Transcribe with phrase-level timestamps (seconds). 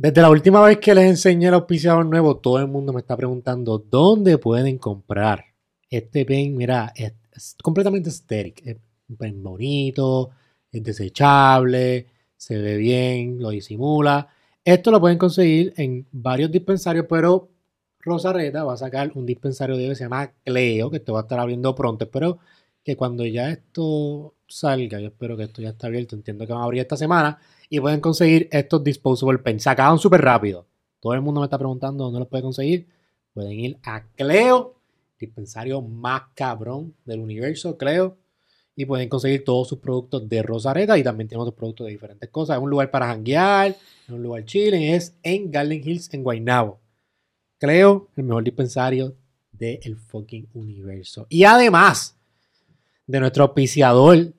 [0.00, 3.16] Desde la última vez que les enseñé el auspiciador nuevo, todo el mundo me está
[3.16, 5.46] preguntando dónde pueden comprar
[5.90, 6.56] este pen.
[6.56, 8.70] Mira, es, completamente estético.
[8.70, 8.76] Es
[9.08, 10.30] un pen bonito,
[10.70, 12.06] es desechable,
[12.36, 14.28] se ve bien, lo disimula.
[14.64, 17.48] Esto lo pueden conseguir en varios dispensarios, pero
[17.98, 21.18] Rosareta va a sacar un dispensario de ellos que se llama Cleo, que te va
[21.18, 22.04] a estar abriendo pronto.
[22.04, 22.38] Espero
[22.88, 26.62] que cuando ya esto salga, yo espero que esto ya está abierto, entiendo que van
[26.62, 29.64] a abrir esta semana y pueden conseguir estos disposable pens.
[29.64, 30.64] Se acaban súper rápido.
[30.98, 32.88] Todo el mundo me está preguntando dónde los puede conseguir.
[33.34, 34.80] Pueden ir a Cleo,
[35.18, 38.16] dispensario más cabrón del universo, Cleo.
[38.74, 42.30] Y pueden conseguir todos sus productos de Rosareta y también tienen otros productos de diferentes
[42.30, 42.56] cosas.
[42.56, 46.80] Es un lugar para janguear, es un lugar chile, es en Garden Hills, en Guaynabo.
[47.58, 49.14] Cleo, el mejor dispensario
[49.52, 51.26] del fucking universo.
[51.28, 52.17] Y además
[53.08, 54.32] de nuestro auspiciador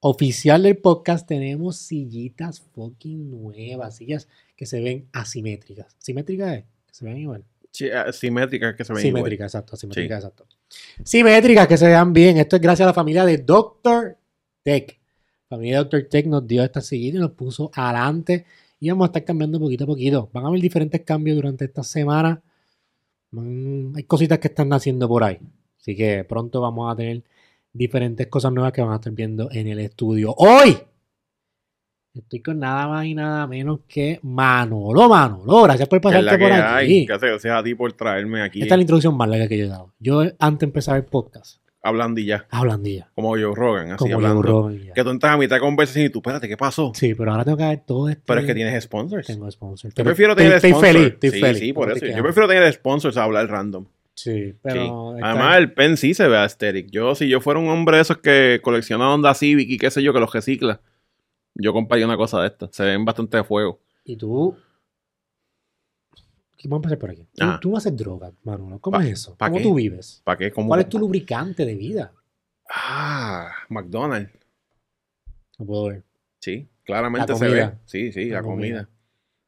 [0.00, 5.94] oficial del podcast, tenemos sillitas fucking nuevas, sillas que se ven asimétricas.
[5.98, 6.64] ¿Simétricas es?
[6.86, 7.44] Que se ven igual.
[7.70, 9.46] Sí, eh, simétrica que se ven Simétrica, igual.
[9.48, 10.26] exacto, simétrica, Sí.
[10.26, 10.46] exacto.
[11.04, 12.38] Simétricas, que se vean bien.
[12.38, 14.16] Esto es gracias a la familia de Dr.
[14.62, 14.98] Tech.
[15.50, 16.08] La familia de Dr.
[16.08, 18.46] Tech nos dio esta sillita y nos puso adelante.
[18.80, 20.30] Y vamos a estar cambiando poquito a poquito.
[20.32, 22.40] Van a haber diferentes cambios durante esta semana.
[23.30, 25.38] Van- hay cositas que están naciendo por ahí.
[25.80, 27.22] Así que pronto vamos a tener
[27.76, 30.34] diferentes cosas nuevas que van a estar viendo en el estudio.
[30.36, 30.76] Hoy
[32.14, 35.08] estoy con nada más y nada menos que Manolo.
[35.08, 36.62] Manolo, gracias por pasarte por aquí.
[36.62, 37.06] hay.
[37.06, 38.62] Gracias a ti por traerme aquí.
[38.62, 39.94] Esta es la introducción más larga que yo he dado.
[39.98, 42.46] Yo, antes de empezar el podcast, Hablando y ya.
[42.50, 43.08] hablandía.
[43.14, 44.42] Como Joe Rogan, así Como hablando.
[44.42, 44.92] Joe Rogan ya.
[44.92, 46.90] Que tú entras a mitad de conversación y tú, espérate, ¿qué pasó?
[46.94, 48.24] Sí, pero ahora tengo que ver todo esto.
[48.26, 49.26] Pero es que tienes sponsors.
[49.26, 49.92] Tengo sponsor.
[49.94, 50.74] Yo prefiero tener sponsors.
[50.74, 51.58] estoy feliz, estoy sí, feliz.
[51.60, 52.04] sí, por eso.
[52.06, 53.84] Yo prefiero tener sponsors a hablar random.
[54.16, 55.12] Sí, pero.
[55.22, 56.88] Además, el pen sí se ve aesthetic.
[56.90, 60.02] Yo, si yo fuera un hombre de esos que colecciona Honda Civic y qué sé
[60.02, 60.80] yo, que los recicla,
[61.54, 62.68] yo compraría una cosa de esta.
[62.72, 63.78] Se ven bastante de fuego.
[64.04, 64.56] Y tú.
[66.64, 67.26] Vamos a empezar por aquí.
[67.34, 67.60] Tú, Ajá.
[67.60, 68.80] tú no haces droga, Manolo.
[68.80, 69.36] ¿Cómo es eso?
[69.36, 69.62] ¿pa ¿Cómo qué?
[69.62, 70.20] tú vives?
[70.24, 70.50] ¿Para qué?
[70.50, 70.66] ¿Cómo?
[70.68, 72.12] ¿Cuál es tu lubricante de vida?
[72.68, 74.32] Ah, McDonald's.
[75.58, 76.02] No puedo ver.
[76.40, 77.70] Sí, claramente La se ve.
[77.84, 78.84] Sí, sí, La la, comida.
[78.86, 78.88] comida.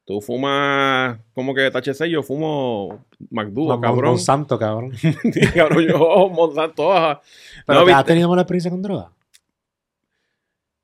[0.09, 4.09] Tú fumas, como que THC, yo fumo McDuo, Mon- cabrón.
[4.13, 4.91] Monsanto, cabrón.
[5.53, 6.91] Cabrón, yo Monsanto.
[6.91, 7.21] ajá.
[7.67, 9.11] ¿Pero No, te has tenido mala experiencia con droga?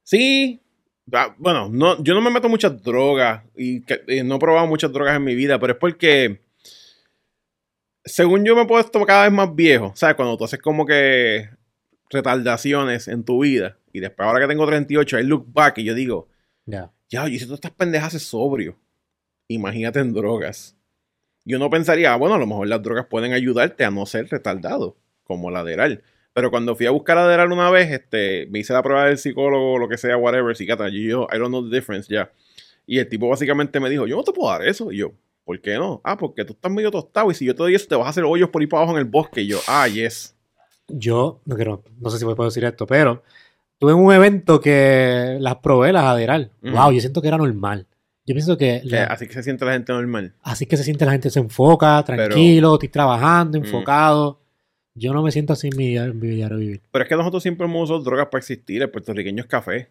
[0.03, 0.61] Sí.
[1.11, 3.79] Ah, Bueno, no, yo no me meto muchas drogas y,
[4.23, 6.43] no he probado muchas drogas en mi vida, pero es porque,
[8.03, 10.15] según yo me he puesto cada vez más viejo, ¿sabes?
[10.17, 11.49] Cuando tú haces como que
[12.11, 15.95] retardaciones en tu vida y después ahora que tengo 38, I look back y yo
[15.95, 16.27] digo,
[16.67, 16.91] Ya.
[17.09, 18.77] ya, yo hice todas estas pendejas sobrio.
[19.47, 20.75] Imagínate en drogas.
[21.45, 24.27] Yo no pensaría, ah, bueno, a lo mejor las drogas pueden ayudarte a no ser
[24.29, 26.03] retardado, como la Adderall.
[26.33, 29.77] Pero cuando fui a buscar Adderall una vez, este, me hice la prueba del psicólogo,
[29.77, 32.31] lo que sea, whatever, psiquiatra, y yo, I don't know the difference ya.
[32.87, 34.91] Y el tipo básicamente me dijo, yo no te puedo dar eso.
[34.91, 35.13] Y yo,
[35.43, 36.01] ¿por qué no?
[36.03, 38.09] Ah, porque tú estás medio tostado y si yo te doy eso te vas a
[38.09, 39.41] hacer hoyos por ahí para abajo en el bosque.
[39.41, 40.35] Y yo, ah, yes.
[40.87, 43.23] Yo, no quiero, no sé si me puedo decir esto, pero
[43.79, 46.51] tuve un evento que las probé, las Adderall.
[46.61, 46.75] Ujú.
[46.75, 47.87] Wow, yo siento que era normal.
[48.25, 50.33] Yo pienso que Que la- así que se siente la gente normal.
[50.41, 53.63] así que se siente la gente, se enfoca, tranquilo, estoy trabajando, Mm.
[53.65, 54.41] enfocado.
[54.95, 56.81] Yo no me siento así en mi, diario- vivir.
[56.91, 58.81] Pero es que nosotros siempre hemos usado drogas para existir.
[58.81, 59.89] El puertorriqueño es café.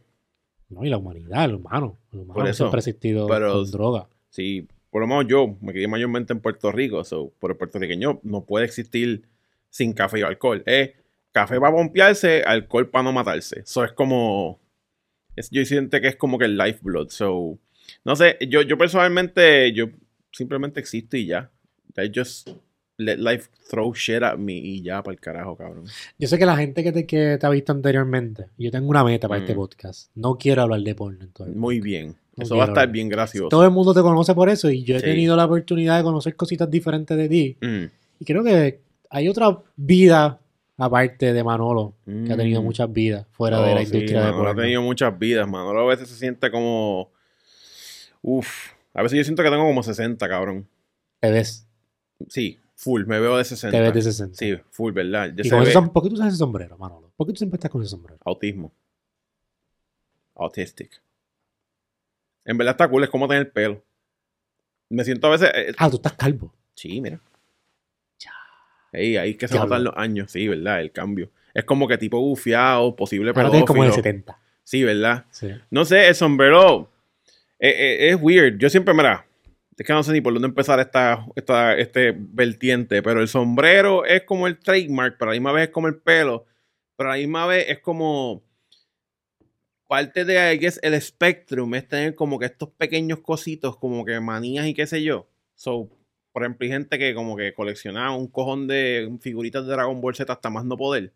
[0.70, 0.82] ¿no?
[0.84, 1.98] Y la humanidad, el humano.
[2.12, 4.08] El humano Por eso, siempre ha existido pero- con droga.
[4.30, 8.20] Sí, por lo menos yo me crié mayormente en Puerto Rico, so, por el puertorriqueño
[8.24, 9.28] no puede existir
[9.68, 10.62] sin café y alcohol.
[10.66, 10.92] Es
[11.32, 13.60] café para pompearse, alcohol para no matarse.
[13.60, 14.58] Eso es como.
[15.36, 17.10] Es, yo siento que es como que el lifeblood.
[17.10, 17.58] So,
[18.04, 19.86] no sé, yo, yo personalmente, yo
[20.32, 21.50] simplemente existo y ya.
[21.96, 22.48] I just
[22.96, 25.84] let life throw shit at me y ya para el carajo, cabrón.
[26.18, 29.04] Yo sé que la gente que te, que te ha visto anteriormente, yo tengo una
[29.04, 29.44] meta para Mm.
[29.44, 30.10] este podcast.
[30.14, 32.16] No quiero hablar de porno en todo el Muy bien.
[32.36, 32.92] No Eso va a estar hablar.
[32.92, 33.48] bien gracioso.
[33.48, 35.04] Todo el mundo te conoce por eso y yo he Sí.
[35.06, 37.56] tenido la oportunidad de conocer cositas diferentes de ti.
[37.60, 37.84] Mm.
[38.20, 38.80] Y creo que
[39.10, 40.40] hay otra vida
[40.76, 42.64] aparte de Manolo, que ha tenido Mm.
[42.64, 44.50] muchas vidas fuera de Oh, la sí, industria de Manolo porno.
[44.60, 45.48] ha tenido muchas vidas.
[45.48, 47.12] Manolo a veces se siente como.
[48.26, 48.72] Uf.
[48.94, 50.66] A veces yo siento que tengo como 60, cabrón.
[51.20, 51.66] Te ves,
[52.28, 53.04] Sí, full.
[53.04, 53.76] Me veo de 60.
[53.76, 54.34] te ves de 60.
[54.38, 55.26] Sí, full, ¿verdad?
[55.36, 57.12] Y con ese ¿Por qué tú usas ese sombrero, Manolo?
[57.16, 58.18] ¿Por qué tú siempre estás con ese sombrero?
[58.24, 58.72] autismo.
[60.36, 61.00] Autistic.
[62.44, 63.82] En verdad está cool, es como tener pelo.
[64.90, 65.50] Me siento a veces.
[65.54, 66.52] eh, Ah, tú estás calvo.
[66.74, 67.20] sí, mira.
[68.18, 68.32] Ya.
[68.92, 69.68] Ey, ahí es que se Diablo.
[69.70, 70.80] notan los años, sí, ¿verdad?
[70.80, 71.30] El cambio.
[71.52, 74.02] Es como que tipo bufiado, posible Ahora tienes como de pedófilo.
[74.04, 74.38] 70.
[74.64, 75.24] Sí, ¿verdad?
[75.30, 75.50] Sí.
[75.70, 76.90] No sé, el sombrero
[77.68, 78.58] eh, eh, es weird.
[78.58, 79.26] Yo siempre, mira,
[79.76, 84.04] es que no sé ni por dónde empezar esta, esta, este vertiente, pero el sombrero
[84.04, 86.44] es como el trademark, pero a la misma vez es como el pelo,
[86.96, 88.42] pero a la misma vez es como...
[89.88, 94.18] parte de I guess, el spectrum es tener como que estos pequeños cositos, como que
[94.20, 95.26] manías y qué sé yo.
[95.54, 95.88] So,
[96.32, 100.14] por ejemplo, hay gente que como que coleccionaba un cojón de figuritas de Dragon Ball
[100.14, 101.12] Z hasta más no poder.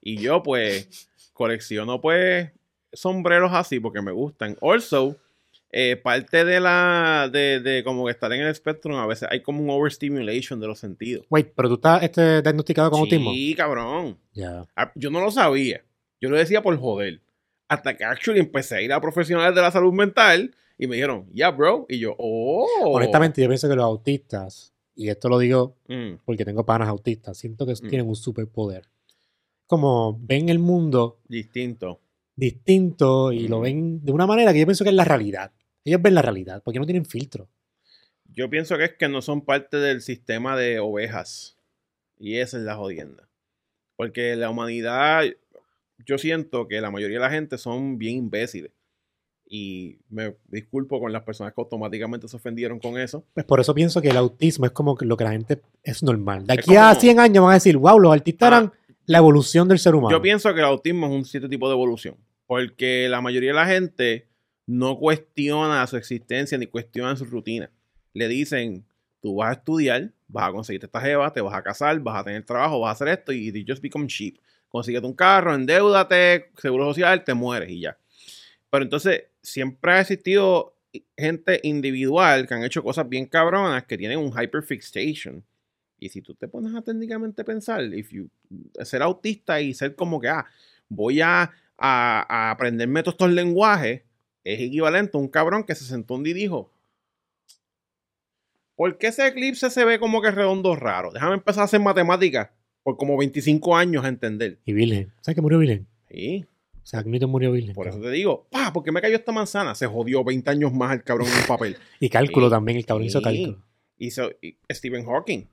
[0.00, 2.50] Y yo, pues, colecciono, pues,
[2.92, 4.56] sombreros así porque me gustan.
[4.62, 5.16] Also,
[5.70, 9.42] eh, parte de la, de, de como que estar en el spectrum, a veces hay
[9.42, 11.26] como un overstimulation de los sentidos.
[11.30, 13.32] Wait, pero tú estás este, diagnosticado con autismo.
[13.32, 14.18] Sí, cabrón.
[14.32, 14.64] Ya.
[14.76, 15.84] Ah, Yo no lo sabía.
[16.20, 17.20] Yo lo decía por joder.
[17.68, 21.28] Hasta que actually empecé a ir a profesionales de la salud mental y me dijeron,
[21.32, 21.84] yeah, bro.
[21.88, 22.66] Y yo, oh.
[22.84, 27.36] Honestamente, yo pienso que los autistas, y esto lo digo Mm, porque tengo panas autistas,
[27.38, 27.88] siento que Mm.
[27.88, 28.84] tienen un superpoder.
[29.66, 32.00] Como ven el mundo distinto.
[32.36, 35.52] Distinto y lo ven de una manera que yo pienso que es la realidad.
[35.84, 37.48] Ellos ven la realidad porque no tienen filtro.
[38.32, 41.56] Yo pienso que es que no son parte del sistema de ovejas.
[42.18, 43.28] Y esa es la jodienda.
[43.96, 45.24] Porque la humanidad,
[46.04, 48.72] yo siento que la mayoría de la gente son bien imbéciles.
[49.48, 53.24] Y me disculpo con las personas que automáticamente se ofendieron con eso.
[53.32, 56.02] Pues por eso pienso que el autismo es como que lo que la gente es
[56.02, 56.46] normal.
[56.46, 58.56] De aquí a como- 100 años van a decir, wow, los artistas Ah.
[58.56, 58.72] eran
[59.06, 60.10] la evolución del ser humano.
[60.16, 62.16] Yo pienso que el autismo es un cierto tipo de evolución.
[62.46, 64.28] Porque la mayoría de la gente
[64.66, 67.70] no cuestiona su existencia ni cuestiona su rutina.
[68.12, 68.84] Le dicen,
[69.20, 72.24] tú vas a estudiar, vas a conseguirte esta jeva, te vas a casar, vas a
[72.24, 74.38] tener trabajo, vas a hacer esto y just become cheap.
[74.68, 77.98] Consíguete un carro, endeudate, seguro social, te mueres y ya.
[78.70, 80.76] Pero entonces siempre ha existido
[81.16, 85.44] gente individual que han hecho cosas bien cabronas que tienen un hyperfixation.
[85.98, 88.28] Y si tú te pones a técnicamente pensar, if you,
[88.84, 90.44] ser autista y ser como que, ah,
[90.88, 94.02] voy a, a, a aprenderme todos estos lenguajes,
[94.44, 96.70] es equivalente a un cabrón que se sentó un día y dijo,
[98.74, 101.10] ¿por qué ese eclipse se ve como que redondo raro?
[101.12, 102.50] Déjame empezar a hacer matemáticas
[102.82, 104.58] por como 25 años a entender.
[104.64, 105.12] Y Virgen.
[105.20, 105.86] ¿Sabes que murió Virgen?
[106.08, 106.44] Sí,
[106.82, 107.74] O sea, Newton murió Virgen.
[107.74, 109.74] por eso te digo, pa, ¿por qué me cayó esta manzana?
[109.74, 111.76] Se jodió 20 años más el cabrón en un papel.
[112.00, 112.50] Y cálculo Sí.
[112.50, 113.62] también, el cabrón hizo cálculo.
[113.98, 115.48] Hizo y Stephen Hawking.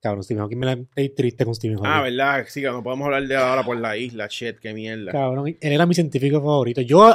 [0.00, 1.90] Cabrón, Stephen Hawking me la estoy triste con Stephen Hawking.
[1.90, 2.44] Ah, ¿verdad?
[2.48, 4.28] Sí, que no podemos hablar de ahora por la isla.
[4.30, 5.10] Shit, qué mierda.
[5.10, 6.80] Cabrón, él era mi científico favorito.
[6.82, 7.12] Yo,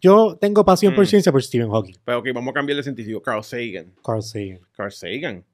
[0.00, 1.08] yo tengo pasión por Mm.
[1.08, 1.96] ciencia por Stephen Hawking.
[2.04, 3.20] Pero ok, vamos a cambiar de científico.
[3.20, 3.92] Carl Sagan.
[4.02, 4.60] Carl Sagan.
[4.72, 5.44] Carl Sagan.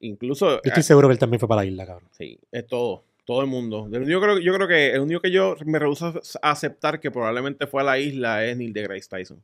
[0.00, 0.56] Incluso.
[0.56, 2.08] Yo estoy seguro que él también fue para la isla, cabrón.
[2.12, 3.04] Sí, es todo.
[3.24, 3.84] Todo el mundo.
[3.84, 7.66] Único, creo- yo creo que el único que yo me rehuso a aceptar que probablemente
[7.66, 9.42] fue a la isla es Neil deGrasse Tyson.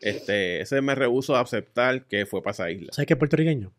[0.00, 2.92] Este, ese me rehuso a aceptar que fue para esa isla.
[2.92, 3.70] ¿Sabes qué es puertorriqueño?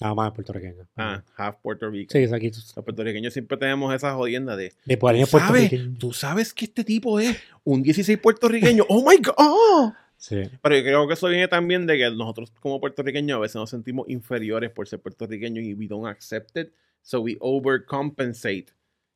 [0.00, 0.88] Nada más puertorriqueño.
[0.96, 2.10] Ah, half Puerto Rico.
[2.12, 2.50] Sí, es aquí.
[2.50, 4.72] Los puertorriqueños siempre tenemos esa jodienda de.
[4.84, 5.70] De ¿Tú sabes?
[5.98, 8.84] Tú sabes que este tipo es un 16 puertorriqueño.
[8.88, 9.92] ¡Oh my God!
[10.16, 10.42] Sí.
[10.62, 13.70] Pero yo creo que eso viene también de que nosotros como puertorriqueños a veces nos
[13.70, 16.72] sentimos inferiores por ser puertorriqueños y we don't accept it.
[17.02, 18.66] So we overcompensate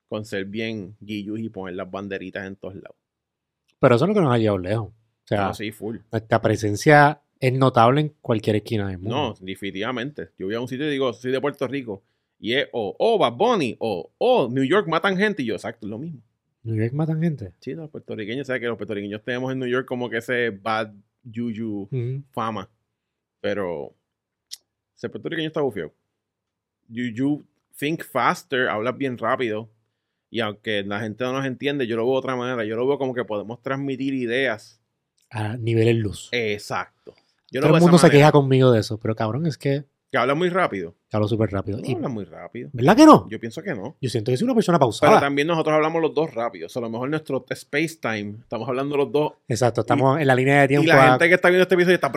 [0.08, 2.96] con ser bien guillus y poner las banderitas en todos lados.
[3.80, 4.88] Pero eso es lo que nos ha llevado lejos.
[4.88, 4.94] O
[5.24, 5.98] sea, No, sí, full.
[6.10, 9.16] nuestra presencia es notable en cualquier esquina del mundo.
[9.16, 10.30] No, definitivamente.
[10.38, 12.02] Yo voy a un sitio y digo, soy de Puerto Rico.
[12.40, 15.42] Y es, o, oh, Bad Bunny, o, oh, New York matan gente.
[15.42, 16.22] Y yo, exacto, es lo mismo.
[16.62, 17.52] New York matan gente.
[17.60, 18.60] Sí, los puertorriqueños, ¿sabes?
[18.60, 20.92] Que los puertorriqueños tenemos en New York como que ese bad
[21.24, 21.88] juju
[22.30, 22.68] fama.
[23.40, 23.94] Pero
[24.94, 25.92] ser puertorriqueño está bufio.
[26.88, 27.46] You, you
[27.76, 29.70] think faster, hablas bien rápido.
[30.30, 32.64] Y aunque la gente no nos entiende, yo lo veo de otra manera.
[32.64, 34.80] Yo lo veo como que podemos transmitir ideas.
[35.30, 36.28] A niveles luz.
[36.32, 37.14] Exacto.
[37.50, 38.98] Yo Todo el mundo se queja conmigo de eso.
[38.98, 40.94] Pero cabrón, es que Que habla muy rápido.
[41.12, 41.78] hablo súper rápido.
[41.78, 42.70] No Y- habla muy rápido.
[42.72, 43.28] ¿Verdad que no?
[43.30, 43.96] Yo pienso que no.
[44.00, 45.20] Yo siento que soy una persona Pero pausada.
[45.20, 46.66] también nosotros hablamos los dos rápido.
[46.66, 49.32] O sea, a lo mejor nuestro space time, estamos hablando los dos.
[49.48, 50.86] Exacto, estamos en la línea de Y tiempo.
[50.88, 52.12] la a- gente que está viendo este episodio está.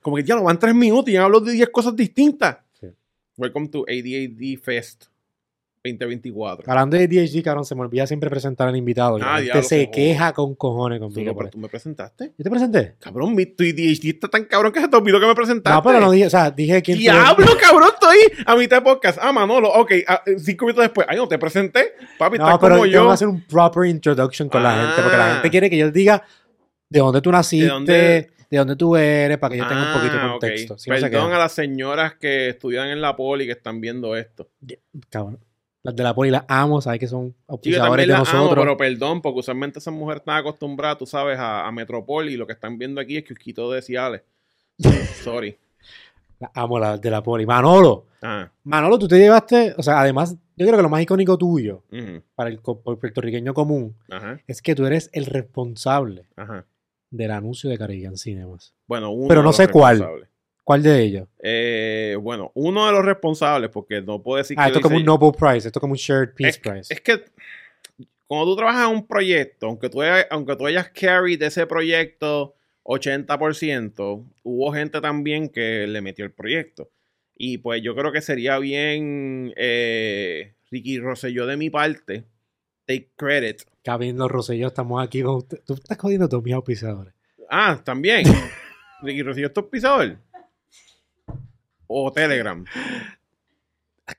[0.00, 2.58] Como que ya lo van tres minutos y han hablado de 10 cosas distintas.
[2.80, 2.86] Sí.
[3.36, 5.06] Welcome to ADAD Fest
[5.92, 6.64] 2024.
[6.70, 9.18] Hablando de DHD, cabrón, se me olvida siempre presentar al invitado.
[9.20, 11.34] Ah, diablo, se queja con cojones conmigo.
[11.34, 12.32] por pero tú me presentaste.
[12.38, 12.94] ¿Yo te presenté?
[12.98, 15.76] Cabrón, mi, tu ADHD está tan cabrón que se te olvidó que me presentaste.
[15.76, 18.82] No, pero no dije, o sea, dije quién tú Diablo, cabrón, estoy a mitad de
[18.82, 19.18] podcast.
[19.20, 21.06] Ah, Manolo, ok, ah, cinco minutos después.
[21.10, 21.92] Ay, no, te presenté.
[22.18, 25.02] Papi, No, estás pero como yo tengo que hacer un proper introduction con la gente,
[25.02, 25.34] porque la Ah.
[25.34, 26.22] gente quiere que yo diga
[26.88, 28.76] de dónde tú naciste, ¿De de dónde?
[28.76, 30.78] tú eres, para que yo tenga un poquito de Ah, contexto.
[30.78, 34.16] Si no se Perdón a las señoras que estudian en la poli que están viendo
[34.16, 34.48] esto.
[35.10, 35.40] Cabrón.
[35.84, 38.64] Las de la poli las amo, sabes que son auspiciadores de amo, nosotros.
[38.64, 42.46] pero perdón, porque usualmente esas mujeres están acostumbradas, tú sabes, a, a Metropol y lo
[42.46, 44.22] que están viendo aquí es Kiosquito de Ciales.
[45.22, 45.56] Sorry.
[46.40, 47.46] Las amo las de la poli.
[47.46, 51.36] Manolo, Ah, Manolo, tú te llevaste, o sea, además, yo creo que lo más icónico
[51.36, 51.82] tuyo
[52.34, 56.64] para el puertorriqueño común ajá, es que tú eres el responsable ajá.
[57.10, 58.72] del anuncio de Caribbean Cinemas.
[58.86, 60.26] Bueno, uno Pero no sé cuál.
[60.64, 61.28] ¿Cuál de ellos?
[61.42, 65.04] Eh, bueno, uno de los responsables, porque no puedo decir Ah, que esto como un.
[65.04, 66.94] Nobel Prize, esto es como un Shared Peace es, Prize.
[66.94, 67.22] es que
[68.26, 72.54] cuando tú trabajas en un proyecto, aunque tú, hayas- aunque tú hayas carried ese proyecto
[72.84, 76.90] 80%, hubo gente también que le metió el proyecto.
[77.36, 82.24] Y pues yo creo que sería bien eh, Ricky Rosselló de mi parte,
[82.86, 83.62] take credit.
[83.82, 85.60] Camino Rosselló, estamos aquí con usted.
[85.66, 87.12] Tú estás jodiendo todos mis auspiciadores.
[87.50, 88.24] Ah, también.
[89.02, 89.68] Ricky Rosselló es tu.
[91.86, 92.64] O Telegram.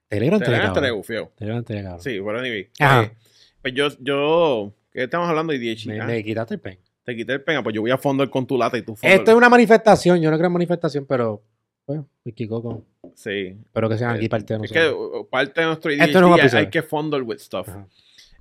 [0.09, 0.73] Telegram, Telegram Telegram.
[0.73, 1.31] te le gufió.
[1.35, 1.99] Telegram, Telegram.
[1.99, 2.69] Sí, pero anyway.
[2.79, 3.03] Ajá.
[3.03, 3.11] Eh,
[3.61, 5.87] pues yo, yo, ¿qué estamos hablando de DH?
[5.87, 6.79] Me, Ah, me quitaste el pen.
[7.03, 9.15] Te quité el pena, pues yo voy a fondo con tu lata y tú fondo.
[9.15, 10.19] Esto es una manifestación.
[10.21, 11.43] Yo no creo en manifestación, pero.
[11.85, 12.83] Bueno, Wiki Coco.
[13.13, 13.55] Sí.
[13.63, 15.27] Espero que sean aquí Eh, parte de Es que nosotros.
[15.29, 17.69] parte de nuestro Esto no es un hay que fondle with stuff.
[17.69, 17.87] Ajá.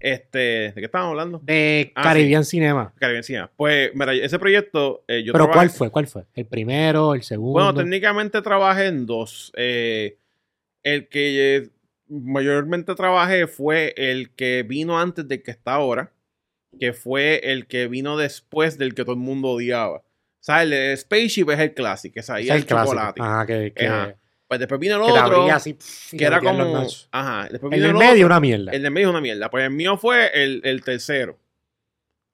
[0.04, 1.40] Este, ¿de qué estamos hablando?
[1.42, 2.92] De Ah, Caribbean Cinema.
[2.98, 3.50] Caribbean Cinema.
[3.56, 5.90] Pues, mira, ese proyecto eh, yo Pero trabajé- ¿cuál fue?
[5.90, 6.24] ¿Cuál fue?
[6.34, 7.14] ¿El primero?
[7.14, 7.52] ¿El segundo?
[7.54, 9.50] Bueno, técnicamente trabajé en dos.
[9.56, 10.18] Eh,
[10.82, 11.70] el que
[12.06, 16.12] mayormente trabajé fue el que vino antes del que está ahora,
[16.78, 19.98] que fue el que vino después del que todo el mundo odiaba.
[20.00, 20.02] O
[20.40, 23.22] sea, el de Spaceship es el clásico, es ahí es el, el chocolate.
[23.22, 24.16] Ajá, que, que, Ajá.
[24.46, 25.74] Pues después vino el otro, así.
[25.74, 26.64] pff, que era como...
[26.64, 27.08] nachos.
[27.10, 27.48] Ajá.
[27.50, 28.26] Después El del el medio, otro.
[28.26, 28.72] una mierda.
[28.72, 29.50] El del medio es una mierda.
[29.50, 31.38] Pues el mío fue el, el tercero.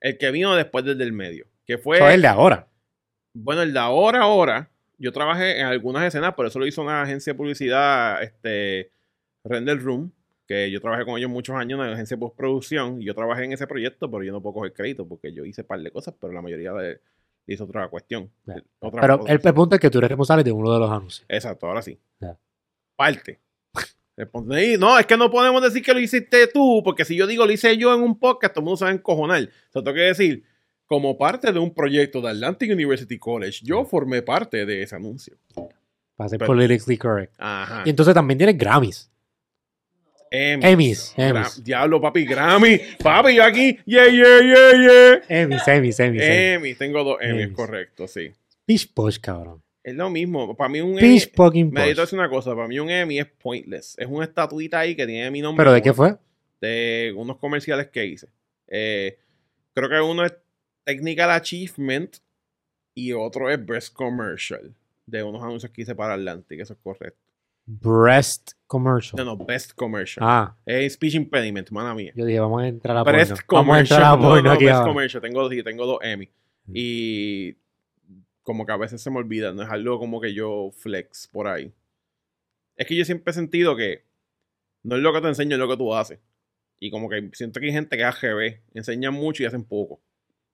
[0.01, 1.47] El que vino después del del medio.
[1.67, 1.99] Que fue...
[2.13, 2.67] El de ahora.
[3.33, 7.03] Bueno, el de ahora, ahora, yo trabajé en algunas escenas, por eso lo hizo una
[7.03, 8.91] agencia de publicidad, este,
[9.45, 10.13] Render Room,
[10.49, 13.45] que yo trabajé con ellos muchos años en una agencia de postproducción, y yo trabajé
[13.45, 15.93] en ese proyecto, pero yo no puedo coger crédito, porque yo hice un par de
[15.93, 17.01] cosas, pero la mayoría de
[17.55, 18.31] hizo otra cuestión.
[18.79, 20.91] Otra- Pero otra- el, el punto es que tú eres responsable de uno de los
[20.91, 21.25] anuncios.
[21.29, 21.99] Exacto, ahora sí.
[22.21, 22.39] Ya.
[22.97, 23.41] Parte.
[24.79, 27.53] No, es que no podemos decir que lo hiciste tú, porque si yo digo lo
[27.53, 29.45] hice yo en un podcast, todo el mundo se va a encojonar.
[29.45, 30.45] O sea, tengo que decir,
[30.85, 35.39] como parte de un proyecto de Atlantic University College, yo formé parte de ese anuncio.
[36.17, 37.33] Para ser politically correct.
[37.39, 37.83] Ajá.
[37.87, 39.11] Y entonces también tienes Grammys.
[40.31, 41.13] Emmys.
[41.17, 41.63] Emmys.
[41.63, 42.81] Diablo, papi, Grammy.
[43.03, 43.79] Papi, yo aquí.
[43.85, 45.23] Yeah, yeah, yeah, yeah.
[45.29, 46.23] Emmys, Emmys, Emmys.
[46.23, 46.79] Emmys.
[46.79, 48.31] Tengo dos Emmys, correcto, sí.
[48.65, 49.63] Pish Posh, cabrón.
[49.83, 50.57] Es lo mismo.
[50.57, 51.01] Para mí un Emmy.
[51.01, 52.13] Pish fucking Me dicho Posh.
[52.13, 52.55] una cosa.
[52.55, 53.97] Para mí un Emmy es pointless.
[53.99, 55.65] Es una estatuita ahí que tiene mi nombre.
[55.65, 56.17] ¿Pero de qué fue?
[56.61, 58.29] de unos comerciales que hice.
[58.69, 59.19] Eh,
[59.75, 60.35] creo que uno es
[60.85, 62.19] Technical Achievement
[62.95, 64.75] y otro es Breast Commercial.
[65.07, 67.19] De unos anuncios que hice para Atlantic, eso es correcto.
[67.79, 69.25] Breast Commercial.
[69.25, 70.25] No, no, Best Commercial.
[70.27, 72.13] Ah, Es Speech Impediment, mala mía.
[72.15, 73.47] yo dije, vamos a entrar a Breast porno.
[73.63, 74.21] Vamos a entrar a Commercial.
[74.23, 74.89] No, porno no, aquí Best ahora.
[74.93, 75.23] Commercial.
[75.23, 76.29] Tengo, sí, tengo dos Emmy.
[76.73, 77.57] Y
[78.43, 81.47] como que a veces se me olvida, no es algo como que yo flex por
[81.47, 81.73] ahí.
[82.77, 84.05] Es que yo siempre he sentido que
[84.83, 86.19] no es lo que te enseño, es lo que tú haces.
[86.79, 90.01] Y como que siento que hay gente que es AGB, enseñan mucho y hacen poco.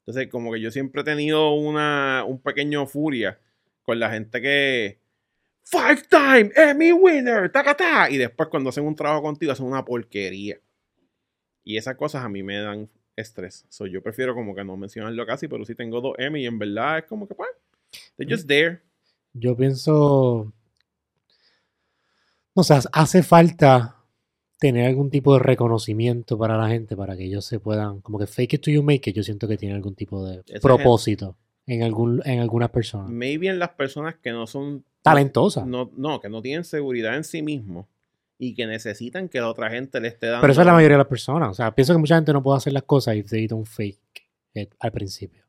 [0.00, 3.38] Entonces, como que yo siempre he tenido una, un pequeño furia
[3.82, 5.00] con la gente que.
[5.68, 8.08] Five time Emmy winner, tacata.
[8.08, 10.60] Y después, cuando hacen un trabajo contigo, hacen una porquería.
[11.64, 13.66] Y esas cosas a mí me dan estrés.
[13.68, 16.60] So, yo prefiero como que no mencionarlo casi, pero sí tengo dos Emmy y en
[16.60, 17.50] verdad es como que, pues,
[18.16, 18.80] they're just there.
[19.32, 20.52] Yo pienso.
[22.54, 23.96] O sea, hace falta
[24.60, 28.00] tener algún tipo de reconocimiento para la gente para que ellos se puedan.
[28.02, 30.44] Como que fake it to you make it, yo siento que tiene algún tipo de
[30.46, 33.10] Esa propósito en, algún, en algunas personas.
[33.10, 35.66] Maybe en las personas que no son Talentosas.
[35.66, 37.86] no, no, que no tienen seguridad en sí mismos
[38.38, 40.40] y que necesitan que la otra gente le esté dando.
[40.42, 41.50] Pero eso es la mayoría de las personas.
[41.50, 44.00] O sea, pienso que mucha gente no puede hacer las cosas y necesita un fake
[44.78, 45.44] al principio.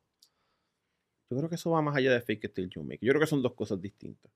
[1.30, 2.98] Yo creo que eso va más allá de fake it till you make.
[3.02, 4.30] Yo creo que son dos cosas distintas.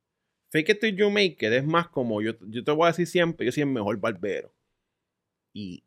[0.51, 3.07] Fake it till you make it es más como yo, yo te voy a decir
[3.07, 4.55] siempre, yo soy el mejor barbero.
[5.55, 5.83] Y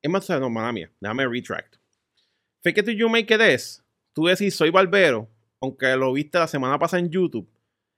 [0.00, 1.76] es más, no, mala mía, déjame retract.
[2.62, 3.81] Fake it till you make it es,
[4.12, 5.28] tú decís soy barbero,
[5.60, 7.48] aunque lo viste la semana pasada en YouTube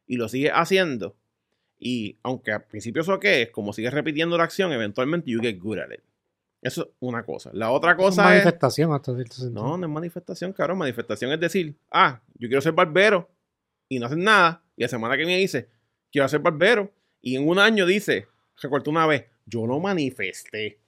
[0.06, 1.16] y lo sigues haciendo.
[1.78, 5.58] Y aunque al principio eso que es, como sigues repitiendo la acción, eventualmente you get
[5.58, 6.00] good at it.
[6.62, 7.50] Eso es una cosa.
[7.52, 8.42] La otra Es cosa es...
[8.44, 9.62] manifestación hasta cierto sentido.
[9.62, 10.78] No, no es manifestación, cabrón.
[10.78, 13.28] Manifestación es decir, ah, yo quiero ser barbero
[13.88, 14.62] y no hacen nada.
[14.74, 15.68] Y la semana que viene dice,
[16.10, 16.90] quiero ser barbero.
[17.20, 18.28] Y en un año dice,
[18.62, 20.78] recuerdo una vez, yo lo manifesté.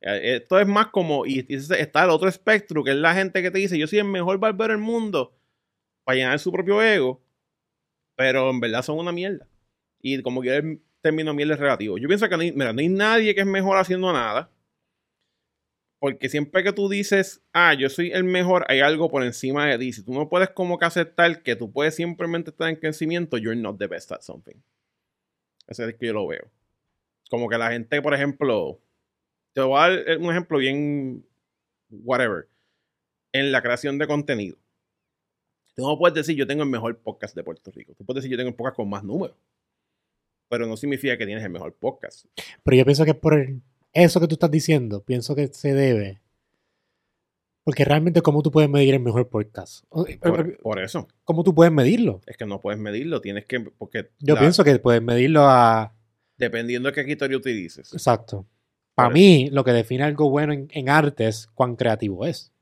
[0.00, 0.16] Ya.
[0.16, 3.42] Eh, Esto es más como, y, y está el otro espectro, que es la gente
[3.42, 5.34] que te dice, yo soy el mejor barbero del mundo,
[6.04, 7.22] para llenar su propio ego,
[8.16, 9.46] pero en verdad son una mierda.
[10.00, 11.98] Y como que el término mierda es relativo.
[11.98, 14.50] Yo pienso que no hay, mira, nadie que es mejor haciendo nada.
[16.00, 19.78] Porque siempre que tú dices, ah, yo soy el mejor, hay algo por encima de
[19.78, 19.92] ti.
[19.92, 23.60] Si tú no puedes como que aceptar que tú puedes simplemente estar en crecimiento, you're
[23.60, 24.54] not the best at something.
[25.66, 26.50] Ese es que yo lo veo.
[27.30, 28.80] Como que la gente, por ejemplo,
[29.52, 31.24] te voy a dar un ejemplo bien,
[31.90, 32.48] whatever,
[33.32, 34.56] en la creación de contenido.
[35.74, 37.94] Tú no puedes decir, yo tengo el mejor podcast de Puerto Rico.
[37.94, 39.36] Tú puedes decir, yo tengo el podcast con más números.
[40.50, 42.24] Pero no significa que tienes el mejor podcast.
[42.64, 43.48] Pero yo pienso que por
[43.92, 46.20] eso que tú estás diciendo, pienso que se debe.
[47.64, 49.84] Porque realmente, ¿cómo tú puedes medir el mejor podcast?
[49.90, 51.06] O- eh, Por, por eso.
[51.24, 52.22] ¿Cómo tú puedes medirlo?
[52.26, 53.20] Es que no puedes medirlo.
[53.20, 53.60] Tienes que.
[53.60, 55.94] Porque Yo la- pienso que puedes medirlo a.
[56.38, 57.92] dependiendo de qué criterio utilices.
[57.92, 58.46] Exacto.
[58.98, 62.52] Para Por mí, lo que define algo bueno en, en arte es cuán creativo es.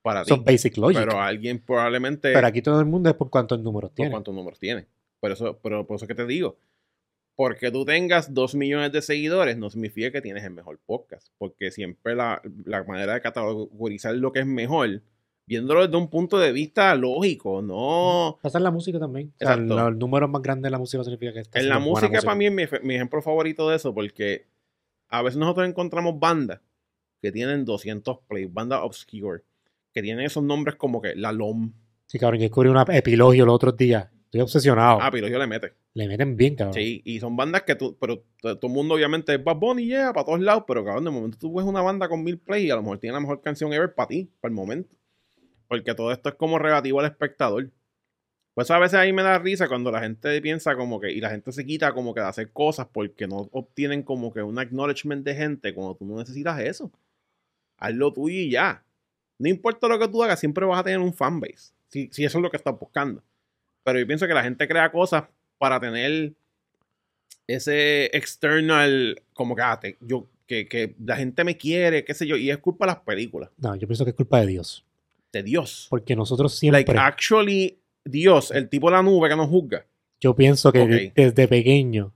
[0.00, 0.28] Para ti.
[0.28, 0.96] Son basic logic.
[0.96, 2.36] Pero Pero, alguien probablemente.
[2.36, 4.10] aquí todo el mundo es por cuántos números por tiene.
[4.12, 4.86] cuántos números tiene.
[5.18, 6.56] Por eso, pero por eso que te digo.
[7.34, 11.30] Porque tú tengas dos millones de seguidores no significa que tienes el mejor podcast.
[11.36, 15.02] Porque siempre la, la manera de categorizar lo que es mejor,
[15.48, 18.38] viéndolo desde un punto de vista lógico, no.
[18.40, 19.32] Pasa en la música también.
[19.34, 19.88] O sea, Exacto.
[19.88, 22.46] el número más grande de la música significa que está En la música, para mí,
[22.46, 24.46] es mi ejemplo favorito de eso, porque
[25.08, 26.60] a veces nosotros encontramos bandas
[27.22, 29.42] que tienen 200 plays, bandas obscure,
[29.92, 31.72] que tienen esos nombres como que La LOM.
[32.06, 34.08] Sí, cabrón, yo descubrí una epilogio los otros días.
[34.24, 34.98] Estoy obsesionado.
[35.00, 35.72] Ah, yo le mete.
[35.94, 36.74] Le meten bien, cabrón.
[36.74, 39.86] Sí, y son bandas que tú, pero to- todo el mundo obviamente es Bad Bunny,
[39.86, 42.66] yeah, para todos lados, pero cabrón, de momento tú ves una banda con mil plays
[42.66, 44.94] y a lo mejor tiene la mejor canción ever para ti, para el momento.
[45.68, 47.70] Porque todo esto es como relativo al espectador.
[48.56, 51.28] Pues a veces ahí me da risa cuando la gente piensa como que, y la
[51.28, 55.22] gente se quita como que de hacer cosas porque no obtienen como que un acknowledgement
[55.26, 56.90] de gente cuando tú no necesitas eso.
[57.76, 58.82] Hazlo tuyo y ya.
[59.38, 61.74] No importa lo que tú hagas, siempre vas a tener un fanbase.
[61.88, 63.22] Si, si eso es lo que estás buscando.
[63.84, 65.24] Pero yo pienso que la gente crea cosas
[65.58, 66.32] para tener
[67.46, 72.26] ese external, como que, ah, te- yo, que, que la gente me quiere, qué sé
[72.26, 74.84] yo, y es culpa de las películas, No, yo pienso que es culpa de Dios.
[75.32, 75.86] de Dios.
[75.90, 76.78] Porque nosotros siempre.
[76.86, 79.86] Like, actually, Dios, el tipo de la nube que nos juzga.
[80.20, 82.12] yo pienso que de- desde pequeño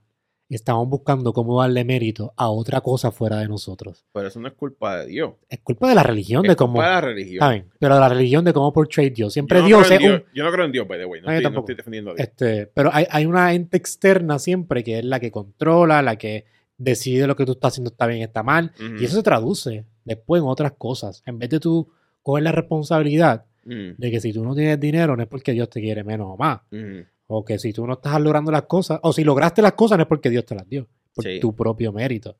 [0.49, 4.03] estamos buscando cómo darle mérito a otra cosa fuera de nosotros.
[4.11, 5.33] Pero eso no es culpa de Dios.
[5.47, 6.81] Es culpa de la religión, Es de culpa cómo.
[6.81, 7.39] de la religión.
[7.39, 7.69] ¿Saben?
[7.79, 9.31] Pero la religión de cómo portray Dios.
[9.31, 10.23] Siempre yo, no Dios es un.
[10.33, 11.21] Yo no creo en Dios, by the way.
[11.21, 12.27] No, estoy, no estoy defendiendo a Dios.
[12.27, 16.43] Este, pero hay, hay una ente externa siempre que es la que controla, la que
[16.77, 18.73] decide lo que tú estás haciendo está bien, está mal.
[18.99, 21.23] Y eso se traduce después en otras cosas.
[21.25, 21.89] En vez de tú
[22.23, 23.95] coger la responsabilidad Ujú.
[23.97, 26.37] de que si tú no tienes dinero no es porque Dios te quiere menos o
[26.37, 26.61] más.
[26.71, 27.05] Ujú.
[27.27, 30.01] O que si tú no estás logrando las cosas, o si lograste las cosas no
[30.03, 31.39] es porque Dios te las dio, por Sí.
[31.39, 32.35] tu propio mérito.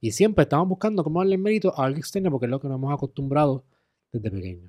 [0.00, 2.76] Y siempre estamos buscando cómo darle mérito a algo externo porque es lo que nos
[2.78, 3.64] hemos acostumbrado
[4.12, 4.68] desde pequeño.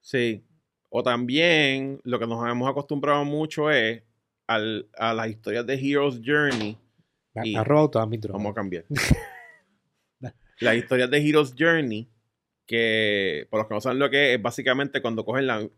[0.00, 0.44] Sí.
[0.88, 4.02] O también lo que nos hemos acostumbrado mucho es
[4.46, 6.78] al- a las historias de Hero's Journey.
[7.34, 8.38] Me, Y- me ha robado todas mis drogas.
[8.42, 8.84] Vamos a cambiar.
[10.60, 12.08] Las historias de Hero's Journey,
[12.66, 15.68] que por los que no saben lo que es, es básicamente cuando cogen la.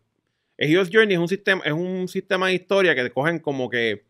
[0.57, 4.05] Hero's Journey es un sistema, es un sistema de historia que cogen como que,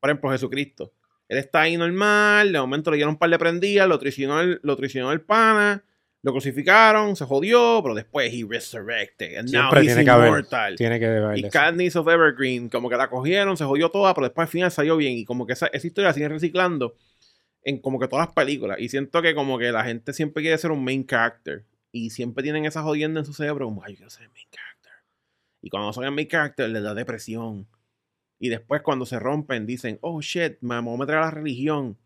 [0.00, 0.92] por ejemplo, Jesucristo.
[1.28, 4.60] Él está ahí normal, de momento le dieron un par de prendidas, lo traicionó el,
[4.62, 5.82] lo traicionó el pana,
[6.24, 9.36] lo crucificaron, se jodió, pero después he resurrected.
[9.36, 10.46] And now Siempre he's tiene que haber.
[10.76, 11.48] Tiene que haber Y.
[11.48, 14.96] Katniss of Evergreen, como que la cogieron, se jodió toda, pero después al final salió
[14.96, 15.18] bien.
[15.18, 16.94] Y como que esa, esa historia la siguen reciclando
[17.62, 18.78] en como que todas las películas.
[18.80, 21.64] Y siento que como que la gente siempre quiere ser un main character.
[21.96, 24.48] Y siempre tienen esa jodienda en su cerebro, como, ay, yo quiero ser el main
[24.50, 24.92] character.
[25.62, 27.68] Y cuando son el main character, les da depresión.
[28.40, 31.96] Y después cuando se rompen, dicen, oh shit, me voy a meter a la religión.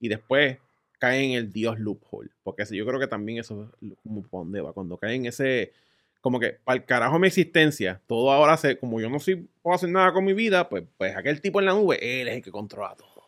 [0.00, 0.58] Y después
[0.98, 2.28] caen en el Dios loophole.
[2.42, 4.74] Porque yo creo que también eso es como por donde va.
[4.74, 5.72] Cuando caen en ese
[6.20, 9.76] como que para el carajo mi existencia, todo ahora se, como yo no soy, puedo
[9.76, 12.42] hacer nada con mi vida, pues, pues aquel tipo en la nube, él es el
[12.42, 13.24] que controla todo.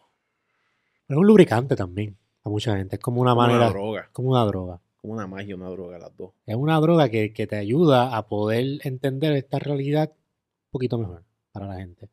[1.09, 2.97] Es un lubricante también a mucha gente.
[2.97, 4.81] Es como una Como manera, una droga, como una droga.
[5.01, 6.33] Como una magia, una droga, las dos.
[6.47, 11.25] Es una droga que, que te ayuda a poder entender esta realidad un poquito mejor
[11.53, 12.09] para la gente.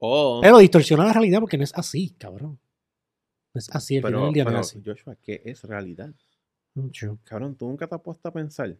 [0.00, 2.58] Pero distorsiona la realidad porque no es así, cabrón.
[3.54, 4.82] No es así, el final del día no pero, es así.
[4.84, 6.10] Joshua, ¿qué es realidad?
[6.74, 7.18] Mucho.
[7.24, 8.76] Cabrón, tú nunca te has puesto a pensar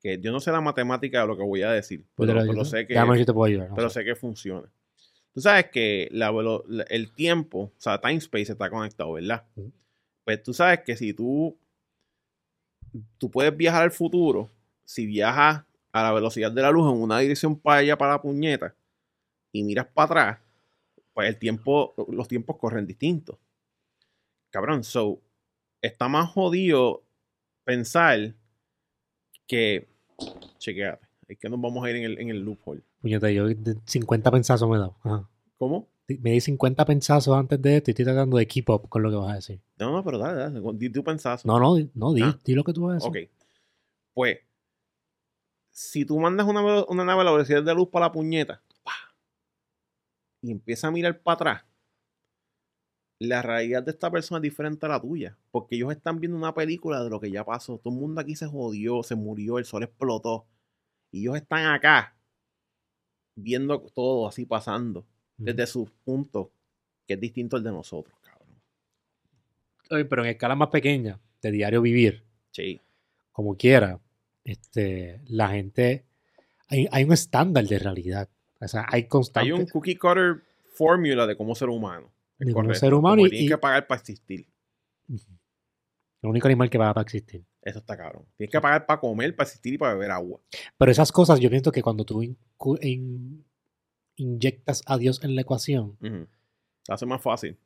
[0.00, 2.94] que yo no sé la matemática de lo que voy a decir, pero, sé que,
[2.94, 3.68] Déjame te puedo ayudar.
[3.70, 4.00] no pero sé.
[4.00, 4.68] sé que funciona.
[5.32, 9.44] Tú sabes que la velo- la- el tiempo, o sea, time space está conectado, ¿verdad?
[9.56, 9.72] Ujú.
[10.24, 11.56] Pues tú sabes que si tú,
[13.18, 14.50] tú puedes viajar al futuro,
[14.84, 18.22] si viajas a la velocidad de la luz en una dirección para allá, para la
[18.22, 18.74] puñeta,
[19.52, 20.38] y miras para atrás,
[21.14, 23.38] pues el tiempo, los tiempos corren distintos.
[24.50, 25.20] Cabrón, so,
[25.82, 27.02] está más jodido
[27.64, 28.34] pensar
[29.46, 29.88] que,
[30.58, 32.82] chequeate, es que nos vamos a ir en el, en el loophole.
[33.00, 34.96] Puñeta, yo de 50 pensazos me he dado.
[35.02, 35.28] Ajá.
[35.58, 35.88] ¿Cómo?
[36.08, 39.10] Me di 50 pensazos antes de esto y estoy tratando de keep up con lo
[39.10, 39.60] que vas a decir.
[39.78, 41.46] No, no, pero dale, dale, di tu pensazo.
[41.46, 42.38] No, no, no, di, Ah.
[42.44, 43.28] di lo que tú vas a decir.
[43.28, 43.30] Ok.
[44.14, 44.38] Pues,
[45.70, 48.62] si tú mandas una, una nave a la velocidad de luz para la puñeta
[50.42, 51.64] y empieza a mirar para atrás,
[53.20, 55.36] la realidad de esta persona es diferente a la tuya.
[55.50, 57.78] Porque ellos están viendo una película de lo que ya pasó.
[57.78, 60.46] Todo el mundo aquí se jodió, se murió, el sol explotó.
[61.10, 62.16] Y ellos están acá
[63.36, 65.04] viendo todo así pasando
[65.38, 66.50] desde su punto,
[67.06, 68.48] que es distinto al de nosotros, cabrón.
[69.90, 71.18] Oye, pero en escala más pequeña.
[71.40, 72.80] de diario vivir, Sí.
[73.30, 74.00] como quiera,
[74.42, 76.04] este, la gente,
[76.66, 78.28] hay, hay un estándar de realidad.
[78.60, 79.46] O sea, hay constante.
[79.46, 80.42] Hay un cookie cutter
[80.74, 82.10] fórmula de cómo ser humano.
[82.38, 84.48] De cómo ser humano Como y- tienes que pagar para existir.
[85.08, 85.22] Ujú.
[86.22, 87.44] El único animal que va a existir.
[87.62, 88.24] Eso está cabrón.
[88.36, 90.40] Tienes que pagar para comer, para existir y para beber agua.
[90.76, 92.36] Pero esas cosas, yo pienso que cuando tú in-
[94.18, 95.96] inyectas a Dios en la ecuación,
[96.88, 97.56] hace más fácil.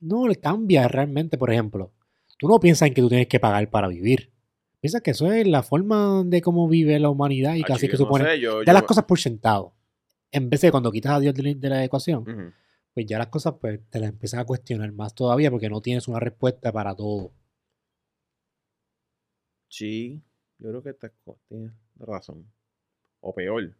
[0.00, 1.38] no le cambia realmente.
[1.38, 1.92] Por ejemplo,
[2.38, 4.32] tú no piensas en que tú tienes que pagar para vivir.
[4.80, 7.98] Piensas que eso es la forma de cómo vive la humanidad y casi que no
[7.98, 8.24] supone.
[8.24, 9.74] sé, yo- de yo- las cosas por sentado.
[10.32, 12.54] En vez de cuando quitas a Dios de la, ecuación,
[12.94, 16.08] pues ya las cosas pues, te las empiezas a cuestionar más todavía porque no tienes
[16.08, 17.32] una respuesta para todo.
[19.68, 20.22] Sí,
[20.58, 21.10] yo creo que te,
[21.48, 22.50] tienes razón.
[23.20, 23.74] O peor,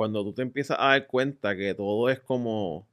[0.00, 2.88] cuando tú te empiezas a dar cuenta que todo es como,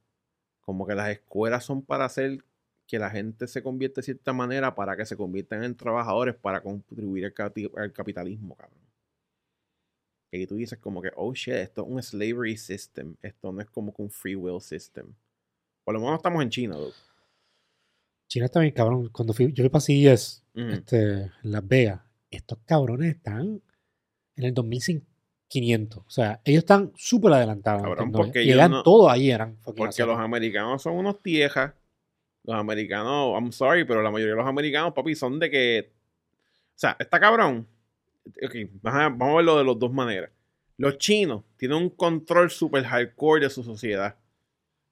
[0.60, 2.44] como que las escuelas son para hacer
[2.86, 6.60] que la gente se convierta de cierta manera para que se conviertan en trabajadores para
[6.60, 8.82] contribuir al, capitalismo, cabrón.
[10.30, 13.70] Y tú dices como que, oh shit, esto es un slavery system, esto no es
[13.70, 15.14] como que un free will system.
[15.84, 16.92] Por lo menos estamos en China, dude.
[18.26, 19.08] China está bien cabrón.
[19.08, 20.66] Cuando fui, yo fui para CES, Ujú.
[20.72, 23.62] este, en Las Vegas, estos cabrones están
[24.36, 24.52] en el
[25.48, 26.04] 2500.
[26.06, 27.82] O sea, ellos están súper adelantados.
[27.82, 31.72] Cabrón, porque y ellos eran no- todos ahí, eran Porque los americanos son unos tiejas.
[32.44, 35.92] Los americanos, I'm sorry, pero la mayoría de los americanos, papi, son de que.
[35.92, 37.66] O sea, está cabrón.
[38.42, 40.30] Ok, vamos a, vamos a verlo de las dos maneras.
[40.76, 44.16] Los chinos tienen un control super hardcore de su sociedad.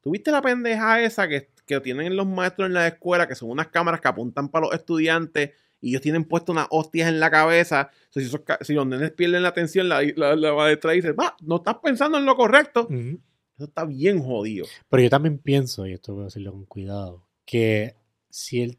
[0.01, 3.69] ¿Tuviste la pendeja esa que, que tienen los maestros en la escuela, que son unas
[3.69, 7.91] cámaras que apuntan para los estudiantes y ellos tienen puesto unas hostias en la cabeza?
[7.93, 11.13] O sea, si, esos si los nenes pierden la atención, la, la, la maestra dice,
[11.13, 12.89] va, no estás pensando en lo correcto.
[12.91, 14.67] Eso está bien jodido.
[14.89, 17.97] Pero yo también pienso, y esto voy a decirlo con cuidado, que
[18.29, 18.79] si el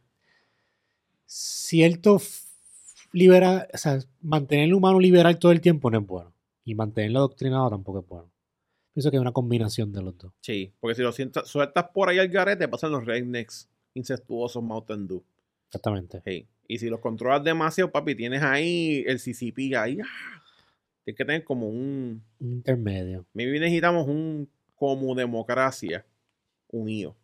[1.26, 2.22] cierto
[3.12, 6.34] libera, o sea, mantener el humano liberal todo el tiempo no es bueno.
[6.64, 8.32] Y mantenerlo adoctrinado tampoco es bueno.
[8.94, 10.34] Pienso que es una combinación de los dos.
[10.42, 15.08] Sí, porque si lo sientas, sueltas por ahí al garete, pasan los rednecks incestuosos Mountain
[15.08, 15.24] Dew.
[15.68, 16.22] Exactamente.
[16.26, 16.48] Hey.
[16.68, 20.00] Y si los controlas demasiado, papi, tienes ahí el CCP ahí.
[20.04, 20.44] ¡ah!
[21.04, 22.22] Tienes que tener como un.
[22.40, 23.26] Un intermedio.
[23.34, 26.06] Maybe necesitamos un como democracia
[26.68, 27.16] unido.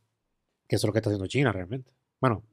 [0.67, 1.91] Que eso es lo que está haciendo China realmente.
[2.19, 2.43] Bueno.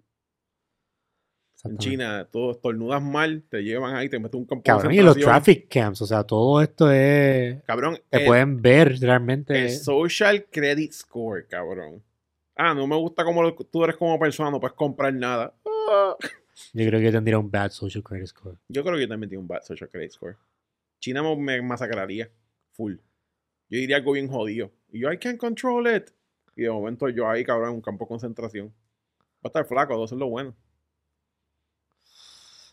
[1.62, 1.78] En.
[1.78, 5.68] China, todo estornudas mal, te llevan ahí, te meten un campo Cabrón, y los traffic
[5.68, 7.62] camps, o sea, todo esto es...
[7.64, 9.66] Cabrón, Te el, pueden ver realmente...
[9.66, 12.02] el social credit score, cabrón.
[12.56, 15.54] Ah, no me gusta cómo tú eres como persona, no puedes comprar nada.
[16.72, 18.58] Yo creo que tendría un bad social credit score.
[18.68, 20.36] Yo creo que yo también tengo un bad social credit score.
[21.00, 22.30] China me- masacraría.
[22.72, 22.94] Full.
[22.94, 24.72] Yo diría algo bien jodido.
[24.90, 26.10] Y yo, I can't control it.
[26.56, 28.68] Y de momento yo ahí, cabrón, en un campo de concentración.
[28.68, 30.54] Va a estar flaco, eso es lo bueno.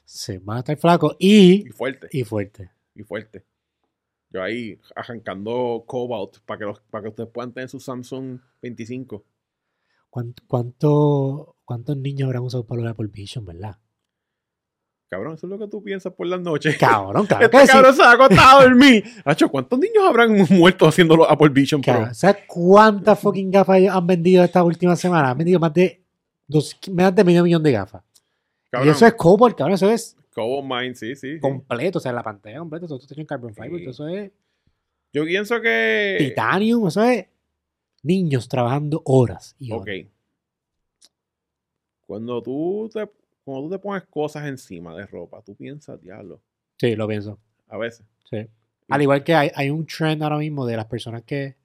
[0.05, 2.07] Sí, van a estar flacos y, Y fuerte.
[2.11, 2.71] y fuerte.
[2.95, 3.45] Y fuerte.
[4.29, 9.25] Yo ahí arrancando Cobalt para que, los, para que ustedes puedan tener su Samsung 25.
[10.09, 13.77] ¿Cuánto, cuánto, ¿Cuántos niños habrán usado para Apple Vision, verdad?
[15.09, 16.77] Cabrón, eso es lo que tú piensas por las noches.
[16.77, 17.71] Cabrón, claro Este que sí.
[17.73, 19.03] cabrón se ha acostado a dormir.
[19.51, 21.93] ¿cuántos niños habrán muerto haciendo los Apple Vision Pro?
[21.93, 25.31] Cabrón, ¿Sabes cuántas fucking gafas han vendido esta última semana?
[25.31, 26.01] Han vendido más de,
[26.47, 28.01] dos, más de medio millón de gafas.
[28.71, 31.33] Cabrón, Y eso es Cobalt, cabrón, eso es Cobalt Mine, sí, sí.
[31.35, 31.39] sí.
[31.41, 33.85] completo, o sea, la pantalla completa, todo esto tiene carbon fiber, Sí.
[33.89, 34.31] eso es
[35.11, 36.15] Yo pienso que.
[36.19, 37.25] titanium, eso es
[38.03, 39.87] niños trabajando horas y Ok.
[42.07, 43.07] Cuando tú te,
[43.43, 46.41] cuando tú te pones cosas encima de ropa, tú piensas, diablo.
[46.79, 47.37] Sí, lo pienso.
[47.67, 48.05] A veces.
[48.29, 48.47] Sí.
[48.89, 51.55] Al igual que hay, hay un trend ahora mismo de las personas que,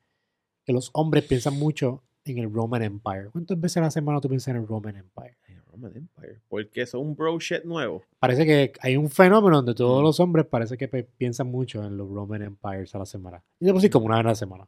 [0.64, 3.28] que los hombres piensan mucho en el Roman Empire.
[3.30, 5.36] ¿Cuántas veces a la semana tú piensas en el Roman Empire?
[5.48, 6.40] Ay, Roman Empire.
[6.48, 8.02] Porque eso es un bro shit nuevo.
[8.18, 10.04] Parece que hay un fenómeno donde todos Mm.
[10.04, 13.42] los hombres parece que pe- piensan mucho en los Roman Empires a la semana.
[13.60, 14.66] Y de por sí como una vez a la semana.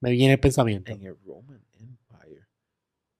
[0.00, 0.92] Me viene el pensamiento.
[0.92, 2.42] En el Roman Empire.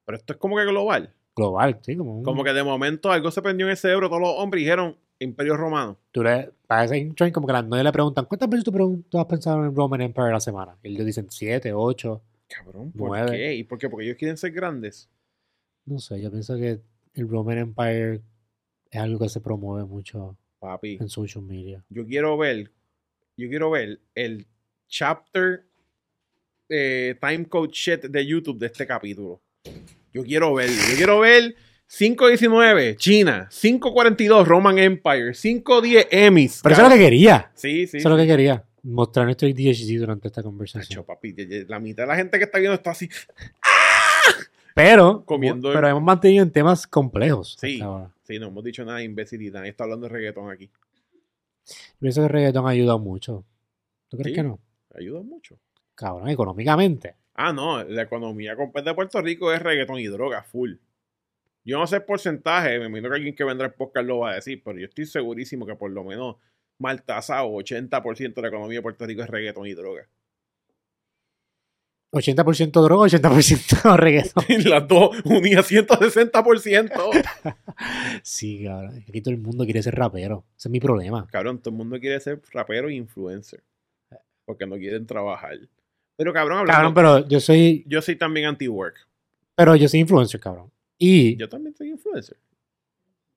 [0.04, 1.14] Pero esto es como que global.
[1.36, 2.24] Global, sí, como un...
[2.24, 5.56] Como que de momento algo se prendió en el cerebro, todos los hombres dijeron Imperio
[5.56, 5.98] Romano.
[6.10, 9.18] Tú le, parece un trend como que las nueve le preguntan, ¿cuántas veces tú, tú
[9.18, 10.76] has pensado en el Roman Empire la semana?
[10.82, 12.22] Y ellos dicen siete, ocho.
[12.48, 13.30] Cabrón, ¿por Nueve.
[13.36, 13.54] qué?
[13.54, 13.88] ¿Y por qué?
[13.88, 15.08] Porque ellos quieren ser grandes.
[15.84, 16.80] No sé, yo pienso que
[17.14, 18.22] el Roman Empire
[18.90, 20.98] es algo que se promueve mucho Papi.
[21.00, 21.84] en social media.
[21.88, 22.72] yo quiero ver,
[23.36, 24.46] yo quiero ver el
[24.88, 25.64] chapter
[26.68, 29.40] eh, time code shit de YouTube de este capítulo.
[30.12, 31.54] Yo quiero ver, yo quiero ver
[31.86, 36.60] 519 China, 542 Roman Empire, 510 Emmys.
[36.62, 37.50] Pero eso es lo que quería.
[37.54, 37.98] Sí, sí.
[37.98, 38.64] Eso es lo que quería.
[38.82, 40.88] Mostrar nuestro ADHD durante esta conversación.
[41.00, 41.34] Nacho, papi,
[41.68, 43.08] la mitad de la gente que está viendo está así.
[44.74, 47.56] Pero, Comiendo- pero hemos mantenido en temas complejos.
[47.60, 47.80] Sí.
[48.22, 49.66] Sí, no hemos dicho nada de imbecilidad.
[49.66, 50.70] Está hablando de reggaetón aquí.
[51.98, 53.44] Pienso que el reggaetón ha ayudado mucho.
[54.08, 54.34] ¿Tú crees Sí.
[54.36, 54.60] que no?
[54.96, 55.58] Ayuda mucho.
[55.94, 57.14] Cabrón, económicamente.
[57.42, 60.74] Ah, no, la economía completa de Puerto Rico es reggaetón y droga, full.
[61.64, 64.32] Yo no sé el porcentaje, me imagino que alguien que vendrá el podcast lo va
[64.32, 66.36] a decir, pero yo estoy segurísimo que por lo menos
[66.78, 70.06] mal tasado, 80% de la economía de Puerto Rico es reggaetón y droga.
[72.12, 74.44] 80% droga, 80% reggaetón.
[74.46, 77.56] Y las dos unidas 160%.
[78.22, 79.02] Sí, cabrón.
[79.08, 80.44] Aquí todo el mundo quiere ser rapero.
[80.58, 81.26] Ese es mi problema.
[81.32, 83.64] Cabrón, todo el mundo quiere ser rapero e influencer.
[84.44, 85.56] Porque no quieren trabajar.
[86.20, 87.82] Pero cabrón, hablando, Cabrón, pero yo soy.
[87.86, 88.94] yo soy también anti-work.
[89.54, 90.70] Pero yo soy influencer, cabrón.
[90.98, 92.36] Y Yo también soy influencer.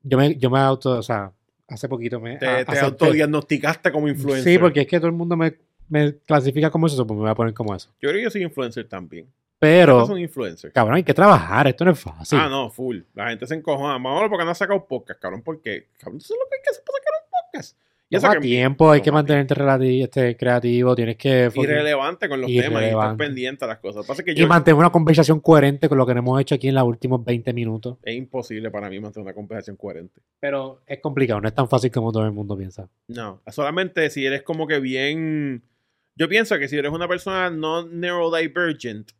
[0.03, 1.31] yo me, yo me auto, o sea,
[1.69, 2.35] hace poquito me.
[2.37, 4.53] Te, a- te acepté- autodiagnosticaste como influencer.
[4.53, 5.55] Sí, porque es que todo el mundo me,
[5.87, 7.87] me clasifica como eso, pues me voy a poner como eso.
[8.01, 9.27] Yo creo que yo soy influencer también.
[9.59, 10.73] Pero, soy un influencer.
[10.73, 12.37] cabrón, hay que trabajar, esto no es fácil.
[12.37, 12.99] Ah, no, full.
[13.13, 13.97] La gente se encojona.
[13.97, 15.41] Mamá, porque no ha sacado podcast, cabrón.
[15.41, 17.77] Porque, cabrón, eso es lo que hay que hacer para sacar un podcast.
[18.11, 22.85] Toma tiempo, hay que mantenerte relati- este, creativo, tienes que irrelevante con los temas y
[22.85, 24.05] estar pendiente a las cosas.
[24.23, 27.23] Que y mantener una conversación coherente con lo que hemos hecho aquí en los últimos
[27.25, 27.97] 20 minutos.
[28.03, 30.21] es imposible para mí mantener una conversación coherente.
[30.39, 32.87] Pero es complicado, no es tan fácil como todo el mundo piensa.
[33.07, 35.63] No, solamente si eres como que bien...
[36.15, 39.11] Yo pienso que si eres una persona no neurodivergent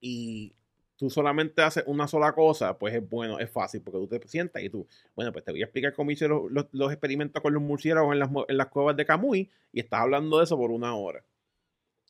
[0.00, 0.54] y
[0.98, 4.62] tú solamente haces una sola cosa, pues es bueno, es fácil, porque tú te sientas
[4.62, 7.54] y tú, bueno, pues te voy a explicar cómo hice los, los- los experimentos con
[7.54, 10.70] los murciélagos en las, en las cuevas de Camuy y estás hablando de eso por
[10.72, 11.24] una hora.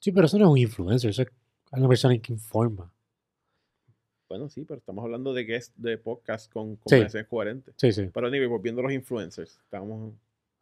[0.01, 1.29] Sí, pero eso no es un influencer, eso es
[1.73, 2.91] una persona que informa.
[4.29, 6.81] Bueno, sí, pero estamos hablando de que es de podcast con Sí.
[6.85, 7.75] conversaciones coherentes.
[7.79, 8.11] Sí, sí.
[8.13, 10.13] Pero anyway, volviendo a los influencers, estamos...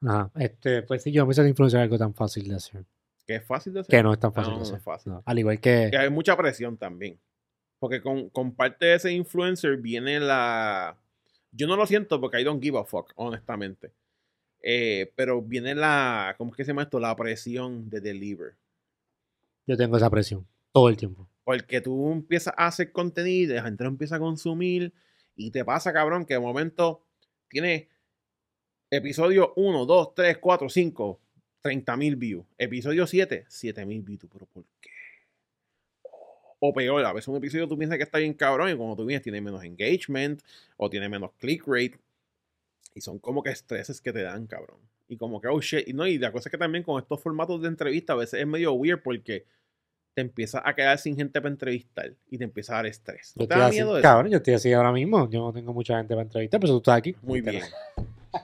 [0.03, 0.31] Ajá.
[0.37, 2.85] Este, pues sí, yo no pensé que influencer es algo tan fácil de hacer.
[3.27, 3.91] Que es fácil de hacer.
[3.91, 4.77] Que no es tan fácil No, de no hacer.
[4.79, 5.12] es fácil.
[5.15, 5.89] No, Al igual que.
[5.91, 7.19] que hay mucha presión también.
[7.79, 10.97] Porque con, con parte de ese influencer viene la.
[11.53, 13.93] Yo no lo siento porque I don't give a fuck, honestamente.
[14.62, 16.35] Eh, pero viene la.
[16.39, 16.99] ¿Cómo es que se llama esto?
[16.99, 18.55] La presión de deliver.
[19.67, 21.29] Yo tengo esa presión todo el tiempo.
[21.45, 24.93] Porque tú empiezas a hacer contenido la gente lo empieza a consumir.
[25.37, 27.03] Y te pasa, cabrón, que de momento
[27.49, 27.87] tienes
[28.91, 31.21] episodio 1, 2, 3, 4, 5,
[31.62, 32.47] 30 mil views.
[32.59, 34.21] Episodio 7, 7 mil views.
[34.21, 34.91] ¿Tú, ¿Pero por qué?
[36.59, 39.05] O peor, a veces un episodio tú piensas que está bien cabrón y cuando tú
[39.05, 40.40] vienes tiene menos engagement
[40.77, 41.99] o tiene menos click rate.
[42.95, 44.79] Y son como que estreses que te dan, cabrón.
[45.09, 45.87] Y como que, oh shit.
[45.87, 48.40] Y, no, y la cosa es que también con estos formatos de entrevista a veces
[48.40, 49.45] es medio weird porque
[50.14, 53.35] te empiezas a quedar sin gente para entrevistar y te empieza a dar estrés.
[53.37, 54.03] ¿No Yo te da así, miedo eso?
[54.03, 55.29] cabrón, yo estoy así ahora mismo.
[55.29, 57.14] Yo no tengo mucha gente para entrevistar, pero tú estás aquí.
[57.23, 57.62] Muy bien.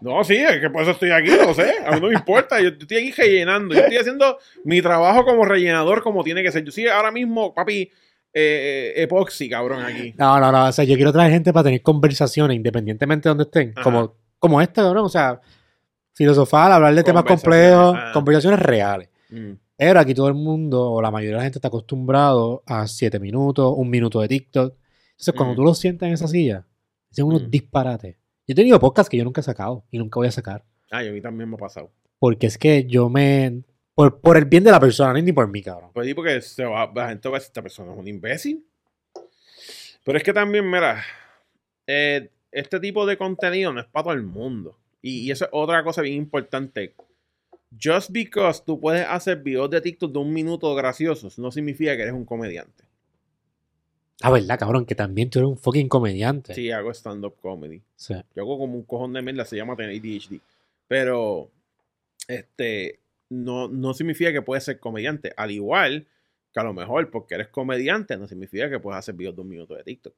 [0.03, 1.73] No, sí, es que por eso estoy aquí, lo sé.
[1.87, 2.61] A mí no me importa.
[2.61, 3.75] Yo estoy aquí rellenando.
[3.75, 6.65] Yo estoy haciendo mi trabajo como rellenador como tiene que ser.
[6.65, 7.91] Yo sí, ahora mismo, papi, eh,
[8.35, 10.15] eh, epoxi, cabrón, aquí.
[10.19, 10.67] No, no, no.
[10.67, 13.73] O sea, yo quiero traer gente para tener conversaciones independientemente de donde estén.
[13.77, 13.83] Ajá.
[13.85, 15.05] Como, como esta, cabrón.
[15.05, 15.41] O sea,
[16.15, 18.13] filosofal, hablar de temas complejos, ajá.
[18.13, 19.09] conversaciones reales.
[19.31, 19.53] Mm.
[19.77, 23.19] Pero aquí todo el mundo, o la mayoría de la gente está acostumbrado a 7
[23.19, 24.75] minutos, un minuto de TikTok.
[25.13, 25.57] Entonces, cuando Mm.
[25.57, 26.67] tú lo sientas en esa silla,
[27.11, 27.51] dicen unos Mm.
[27.51, 28.17] disparates.
[28.47, 30.65] Yo he tenido podcasts que yo nunca he sacado y nunca voy a sacar.
[30.91, 31.93] Ay, a mí también me ha pasado.
[32.19, 33.63] Porque es que yo me.
[33.95, 35.91] Por, por el bien de la persona, ni por mí, cabrón.
[35.93, 38.65] Pues sí, porque se va, la gente va a decir, esta persona es un imbécil.
[40.05, 41.05] Pero es que también, mira,
[41.87, 44.77] eh, este tipo de contenido no es para todo el mundo.
[45.01, 46.95] Y, y eso es otra cosa bien importante.
[47.81, 52.03] Just because tú puedes hacer videos de TikTok de un minuto graciosos, no significa que
[52.03, 52.85] eres un comediante.
[54.21, 56.55] Ah, verdad, cabrón, que también tú eres un fucking comediante.
[56.55, 57.83] Sí, hago stand-up comedy.
[57.97, 58.15] Sí.
[58.37, 60.41] Yo hago como un cojón de mierda, se llama tener ADHD.
[60.87, 61.51] Pero,
[62.29, 65.33] este, no, no significa que puedes ser comediante.
[65.37, 66.07] Al igual
[66.53, 69.49] que a lo mejor porque eres comediante, no significa que puedes hacer videos de un
[69.49, 70.15] minuto de TikTok.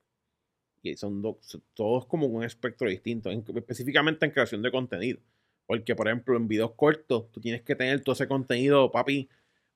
[0.82, 1.36] Y son dos,
[1.72, 5.18] todos como un espectro distinto, en- específicamente en creación de contenido.
[5.66, 9.28] Porque, por ejemplo, en videos cortos, tú tienes que tener todo ese contenido, papi,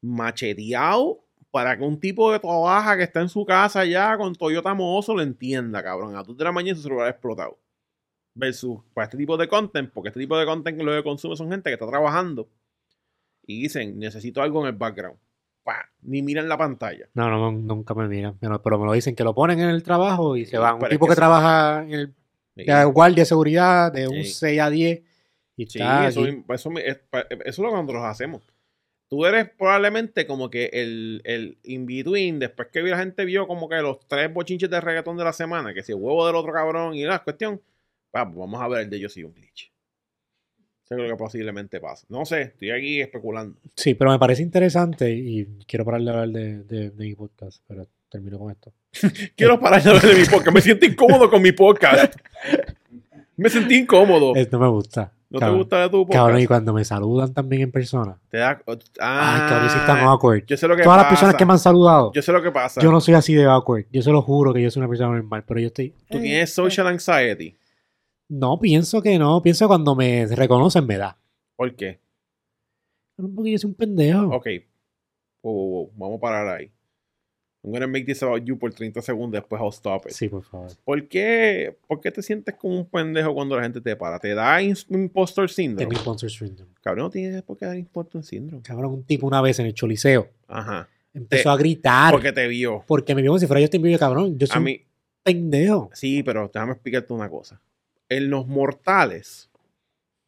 [0.03, 4.75] macheteado para que un tipo de trabaja que está en su casa ya con Toyota
[4.75, 6.15] Mozo lo entienda, cabrón.
[6.17, 7.59] A 2 de la mañana su celular explotado.
[8.35, 11.37] Versus para este tipo de content, porque este tipo de content que lo que consume
[11.37, 12.49] son gente que está trabajando
[13.47, 15.19] y dicen, necesito algo en el background.
[16.01, 17.09] Ni miran la pantalla.
[17.15, 18.39] No, no, no, nunca me miran.
[18.41, 20.75] Pero, me lo dicen que lo ponen en el trabajo y se van.
[20.75, 22.15] Un pero es tipo que que, eso- trabaja en el
[22.55, 24.31] de guardia de seguridad de un Sí.
[24.33, 25.03] 6 a 10
[25.57, 28.43] y Sí, está eso, eso, me- es, pa- eso es lo que nosotros hacemos.
[29.09, 33.77] Tú eres probablemente como que el, el in-between, después que la gente vio como que
[33.77, 36.95] los tres bochinches de reggaetón de la semana, que si el huevo del otro cabrón
[36.95, 37.61] y la cuestión,
[38.11, 39.73] pues vamos a ver el de yo soy un glitch.
[40.85, 42.07] Eso es lo que posiblemente pasa.
[42.09, 43.59] No sé, estoy aquí especulando.
[43.77, 47.63] Sí, pero me parece interesante y quiero parar de hablar de, de, de mi podcast,
[47.67, 48.73] pero termino con esto.
[49.37, 52.15] Quiero parar de hablar de mi podcast, me siento incómodo con mi podcast.
[53.39, 54.35] Me sentí incómodo.
[54.37, 55.13] Esto me gusta.
[55.31, 55.57] ¿No cabrón.
[55.57, 56.13] te gusta de tu podcast?
[56.25, 58.19] Cabrón, y cuando me saludan también en persona.
[58.31, 58.63] Te da...
[58.67, 60.45] Ay, Ah, cabrón, sí tan awkward.
[60.47, 61.03] Yo sé lo que Todas pasa.
[61.05, 62.81] las personas que me han saludado, Yo sé lo que pasa.
[62.81, 63.85] yo no soy así de awkward.
[63.93, 65.91] Yo se lo juro que yo soy una persona normal, pero yo estoy...
[66.11, 67.55] Tú eh, tienes social anxiety.
[68.29, 69.41] No, pienso que no.
[69.43, 71.17] Pienso que cuando me reconocen me da.
[71.57, 72.01] ¿Por qué?
[73.17, 74.29] Porque yo soy un pendejo.
[74.35, 74.47] Ok.
[75.43, 75.91] Wow, wow, wow.
[75.97, 76.71] Vamos a parar ahí.
[77.65, 80.13] I'm gonna make this about you por 30 segundos, después I'll stop it.
[80.13, 80.71] Sí, por favor.
[80.85, 84.19] ¿Por qué, ¿Por qué te sientes como un pendejo cuando la gente te para?
[84.21, 85.87] ¿Te da impostor syndrome?
[85.89, 86.71] Tengo imposter syndrome.
[86.81, 88.63] Cabrón, no tienes por qué dar impostor syndrome.
[88.63, 90.89] Cabrón, un tipo una vez en el choliseo Ajá.
[91.13, 92.85] empezó Te- a gritar Porque te vio.
[92.87, 94.39] porque me vio como si fuera yo este video cabrón.
[94.39, 94.81] Yo soy A un mí,
[95.25, 95.91] pendejo.
[95.95, 97.61] sí, pero déjame explicarte una cosa.
[98.09, 99.51] En los mortales,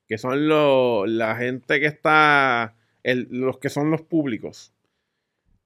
[0.09, 4.73] que son los, la gente que está, el- los que son los públicos,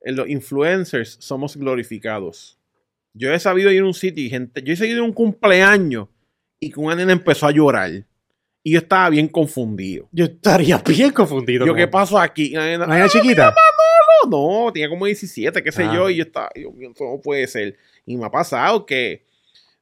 [0.05, 2.59] los influencers somos glorificados.
[3.12, 6.09] Yo he sabido ir a un sitio y gente, yo he seguido un cumpleaños
[6.61, 7.90] y que una nena empezó a llorar.
[8.67, 10.09] Y yo estaba bien confundido.
[10.11, 11.67] Yo estaría bien confundido.
[11.67, 12.45] Yo, ¿qué pasó aquí?
[12.47, 13.55] Y la nena, ¿Una nena chiquita?
[14.27, 15.95] no, no, tenía como 17, qué sé Ah.
[15.95, 17.77] yo, y yo estaba, Dios mío, no puede ser.
[18.07, 19.27] Y me ha pasado que,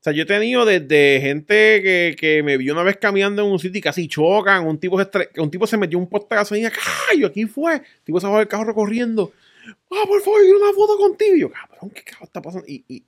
[0.00, 3.52] o sea, yo he tenido desde gente que, que me vio una vez caminando en
[3.52, 5.00] un sitio y casi chocan, un tipo
[5.36, 6.72] un tipo se metió un de gasolina,
[7.10, 7.22] ¡ay!
[7.24, 9.32] Aquí fue, el tipo se bajó del carro corriendo,
[9.66, 11.36] ah, por favor, quiero una foto contigo.
[11.36, 12.66] Y yo, cabrón, ¿qué cabrón está pasando?
[12.68, 13.06] Y, y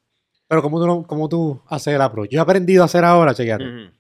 [0.49, 2.31] Pero ¿cómo tú, no- cómo tú haces el approach?
[2.31, 3.65] Yo he aprendido a hacer ahora, chequeate.
[3.65, 3.91] Ujú.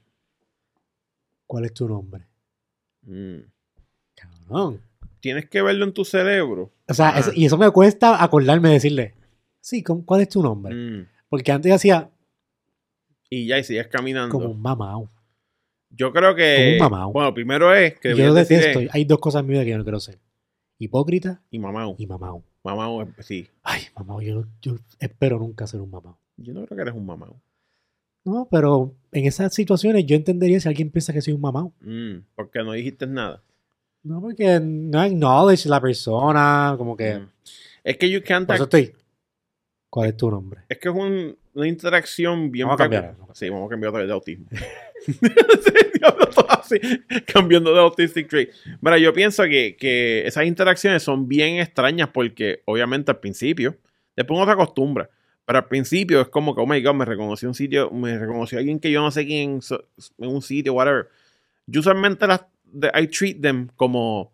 [1.46, 2.26] ¿Cuál es tu nombre?
[3.02, 3.40] Mm.
[4.14, 4.80] Cabrón.
[5.20, 6.70] tienes que verlo en tu cerebro.
[6.86, 7.18] O sea, Ah.
[7.20, 9.14] eso- y eso me cuesta acordarme de decirle,
[9.60, 10.74] sí, ¿cómo- ¿cuál es tu nombre?
[10.74, 11.08] Mm.
[11.30, 12.10] Porque antes hacía
[13.30, 14.30] Y ya, y sigues caminando.
[14.30, 15.08] como un mamao.
[15.88, 16.76] Yo creo que.
[16.78, 17.12] Como un mamao.
[17.12, 18.14] Bueno, primero es que.
[18.14, 18.80] Yo decir detesto.
[18.80, 20.18] es- Hay dos cosas en mi vida que yo no quiero ser.
[20.84, 21.96] Hipócrita Y mamau.
[21.98, 22.44] y mamao.
[22.62, 23.48] Mamau, eh, sí.
[23.62, 26.18] Ay, mamao, yo, yo espero nunca ser un mamao.
[26.36, 27.40] Yo no creo que eres un mamau.
[28.24, 31.72] No, pero en esas situaciones yo entendería si alguien piensa que soy un mamao.
[31.80, 33.42] Mm, porque no dijiste nada.
[34.02, 37.18] No, porque no acknowledge la persona, como que...
[37.18, 37.28] Mm.
[37.84, 38.46] Es que you can't.
[38.46, 38.94] Por eso estoy...
[39.94, 40.62] ¿Cuál es tu nombre?
[40.68, 42.66] Es que es un- una interacción bien.
[42.66, 43.14] Vamos a cambiar.
[43.32, 44.46] Sí, vamos a cambiar otra vez de autismo.
[45.06, 46.80] Sí, diablo, todo así,
[47.32, 48.50] cambiando de autistic trait.
[48.80, 53.76] Mira, yo pienso que, que esas interacciones son bien extrañas porque, obviamente, al principio,
[54.16, 55.08] después uno se acostumbra.
[55.44, 58.58] Pero al principio es como que, oh my god, me reconoció un sitio, me reconoció
[58.58, 59.60] alguien que yo no sé quién
[60.18, 61.08] en un sitio, whatever.
[61.66, 64.32] Yo usualmente las, de- I treat them como,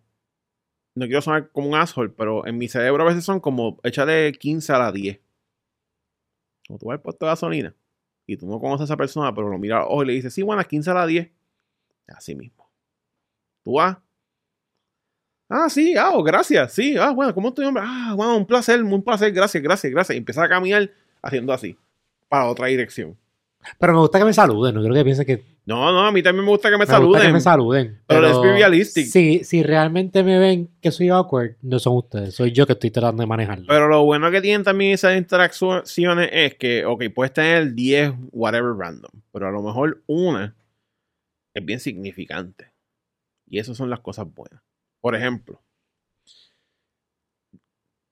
[0.95, 4.33] no quiero sonar como un asshole, pero en mi cerebro a veces son como, échale
[4.33, 5.19] 15 a la 10.
[6.71, 7.75] Como tú vas al puesto de gasolina
[8.27, 10.43] y tú no conoces a esa persona, pero lo miras ojos y le dices, sí,
[10.43, 11.29] bueno, 15 a la 10.
[12.07, 12.71] Así mismo.
[13.65, 13.99] Tú vas.
[15.49, 16.73] Ah, sí, ah, oh, gracias.
[16.73, 17.83] Sí, ah, bueno, ¿cómo es tu nombre?
[17.85, 20.15] Ah, bueno, un placer, un placer, gracias, gracias, gracias.
[20.15, 20.89] Y empiezas a caminar
[21.21, 21.77] haciendo así,
[22.29, 23.19] para otra dirección.
[23.79, 25.45] Pero me gusta que me saluden, no quiero que piensen que...
[25.67, 27.23] No, no, a mí también me gusta que me, Me gusta saluden.
[27.23, 28.01] que me saluden.
[28.07, 29.07] pero let's be realistic.
[29.07, 32.91] Si, si realmente me ven que soy awkward, no son ustedes, soy yo que estoy
[32.91, 33.67] tratando de manejarlo.
[33.69, 38.75] Pero lo bueno que tienen también esas interacciones es que, ok, puedes tener 10, whatever
[38.77, 40.57] random, pero a lo mejor una
[41.55, 42.73] es bien significante.
[43.47, 44.63] Y esas son las cosas buenas.
[45.01, 45.61] Por ejemplo,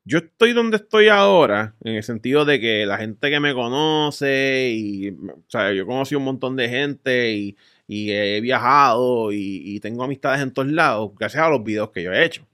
[0.08, 4.70] yo estoy donde estoy ahora, en el sentido de que la gente que me conoce,
[4.74, 7.56] y, o sea, yo conocí un montón de gente y,
[7.88, 12.12] he viajado y, y tengo amistades en todos lados, gracias a los videos que yo
[12.12, 12.46] he hecho.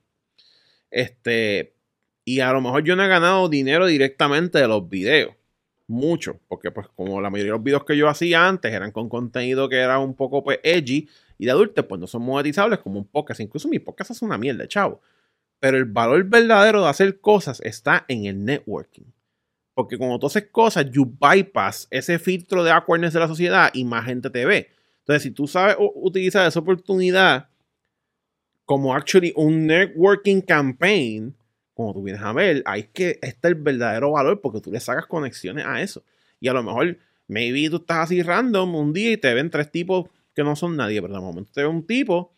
[0.90, 1.74] Este,
[2.24, 5.34] y a lo mejor yo no he ganado dinero directamente de los videos.
[5.86, 6.40] Mucho.
[6.48, 9.68] Porque pues como la mayoría de los videos que yo hacía antes eran con contenido
[9.68, 13.06] que era un poco pues edgy y de adultos, pues no son monetizables como un
[13.06, 13.40] podcast.
[13.40, 15.00] Incluso mi podcast es una mierda, chavo.
[15.64, 19.06] Pero el valor verdadero de hacer cosas está en el networking.
[19.72, 23.82] Porque cuando tú haces cosas, you bypass ese filtro de awkwardness de la sociedad y
[23.86, 24.68] más gente te ve.
[24.98, 27.48] Entonces, si tú sabes utilizar esa oportunidad
[28.66, 31.34] como actually un networking campaign,
[31.72, 34.80] como tú vienes a ver, ahí es que está el verdadero valor porque tú le
[34.80, 36.04] sacas conexiones a eso.
[36.40, 39.70] Y a lo mejor, maybe tú estás así random un día y te ven tres
[39.70, 42.33] tipos que no son nadie, pero de momento te ve un tipo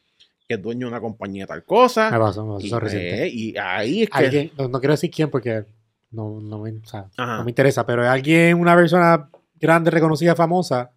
[0.48, 2.10] que es dueño de una compañía de tal cosa.
[2.10, 3.24] me pasó, me pasó y, eso reciente.
[3.24, 4.18] eh, y ahí es que...
[4.18, 5.64] Alguien, no, no quiero decir quién porque
[6.10, 7.38] no, no, me, o sea, Ajá.
[7.38, 9.28] no me interesa, pero alguien, una persona
[9.58, 10.92] grande, reconocida, famosa,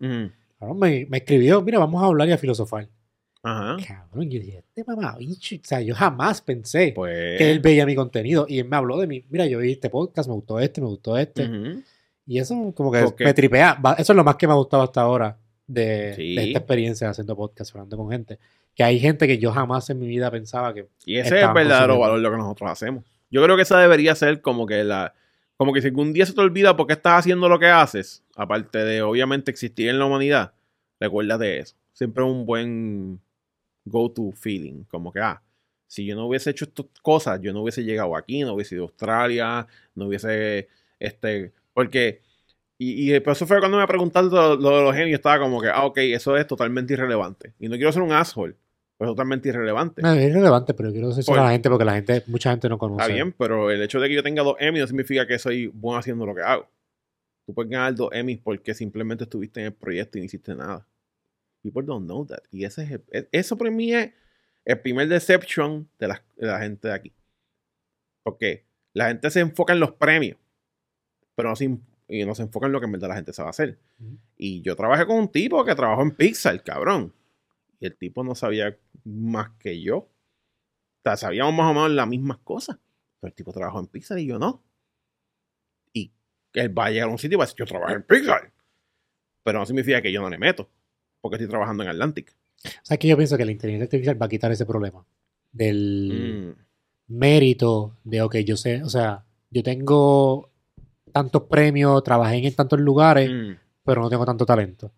[0.60, 2.88] cabrón, me, me escribió, mira, vamos a hablar y a filosofar.
[3.42, 3.78] Ajá.
[3.88, 7.38] Cabrón, yo dije, este mamá, bicho, o sea, yo jamás pensé Pues...
[7.38, 9.26] que él veía mi contenido y él me habló de mí.
[9.30, 11.46] Mira, yo vi este podcast, me gustó este, me gustó este.
[11.46, 11.82] Ujú.
[12.28, 13.80] Y eso como que Porque- me tripea.
[13.98, 16.36] Eso es lo más que me ha gustado hasta ahora de, Sí.
[16.36, 18.38] de esta experiencia haciendo podcast, hablando con gente.
[18.76, 20.88] Que hay gente que yo jamás en mi vida pensaba que...
[21.06, 23.04] Y ese es el verdadero valor de lo que nosotros hacemos.
[23.32, 25.14] Yo creo que esa debería ser como que la.
[25.58, 28.24] Como que si algún día se te olvida por qué estás haciendo lo que haces,
[28.36, 30.54] aparte de obviamente existir en la humanidad,
[31.00, 31.76] recuérdate eso.
[31.92, 33.20] siempre es un buen
[33.84, 34.86] go-to feeling.
[34.86, 35.42] Como que, ah,
[35.86, 38.86] si yo no hubiese hecho estas cosas, yo no hubiese llegado aquí, no hubiese ido
[38.86, 42.22] a Australia, no hubiese, este, porque,
[42.80, 45.62] y, y por eso fue cuando me preguntaron lo, lo de los genios, estaba como
[45.62, 47.54] que, ah, ok, eso es totalmente irrelevante.
[47.60, 48.56] Y no quiero ser un asshole,
[48.98, 50.02] pero es totalmente irrelevante.
[50.02, 52.78] No, es irrelevante, pero quiero decir a la gente porque la gente, mucha gente no
[52.78, 53.02] conoce.
[53.04, 55.68] Está bien, pero el hecho de que yo tenga dos Emmys no significa que soy
[55.68, 56.68] bueno haciendo lo que hago.
[57.46, 60.88] Tú puedes ganar dos Emmys porque simplemente estuviste en el proyecto y no hiciste nada.
[61.62, 62.44] People don't know that.
[62.52, 64.12] Y ese es el- e- eso para mí es
[64.64, 67.14] el primer deception de la, de la gente de aquí.
[68.24, 68.64] Porque
[68.94, 70.38] la gente se enfoca en los premios,
[71.36, 71.78] pero no se,
[72.10, 73.80] y no se enfoca en lo que en verdad la gente sabe hacer.
[74.00, 74.18] Ujú.
[74.36, 77.14] Y yo trabajé con un tipo que trabajó en Pixar, cabrón.
[77.80, 79.98] Y el tipo no sabía más que yo.
[79.98, 80.10] O
[81.04, 82.78] sea, sabíamos más o menos las mismas cosas.
[83.20, 84.64] Pero el tipo trabajó en Pixar y yo no.
[85.94, 86.12] Y
[86.54, 88.52] él va a llegar a un sitio y va a decir, yo trabajo en Pixar.
[89.44, 90.70] Pero no significa que yo no le meto.
[91.22, 92.36] Porque estoy trabajando en Atlantic.
[92.66, 95.06] O sea, que yo pienso que la inteligencia artificial va a quitar ese problema
[95.52, 100.52] del Mm, mérito de, ok, yo sé, o sea, yo tengo
[101.12, 104.92] tantos premios, trabajé en tantos lugares, mm, pero no tengo tanto talento.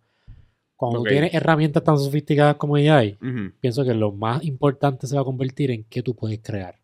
[0.75, 1.09] Cuando Ok.
[1.09, 3.51] tienes herramientas tan sofisticadas como AI, ujú.
[3.59, 6.75] pienso que lo más importante se va a convertir en qué tú puedes crear.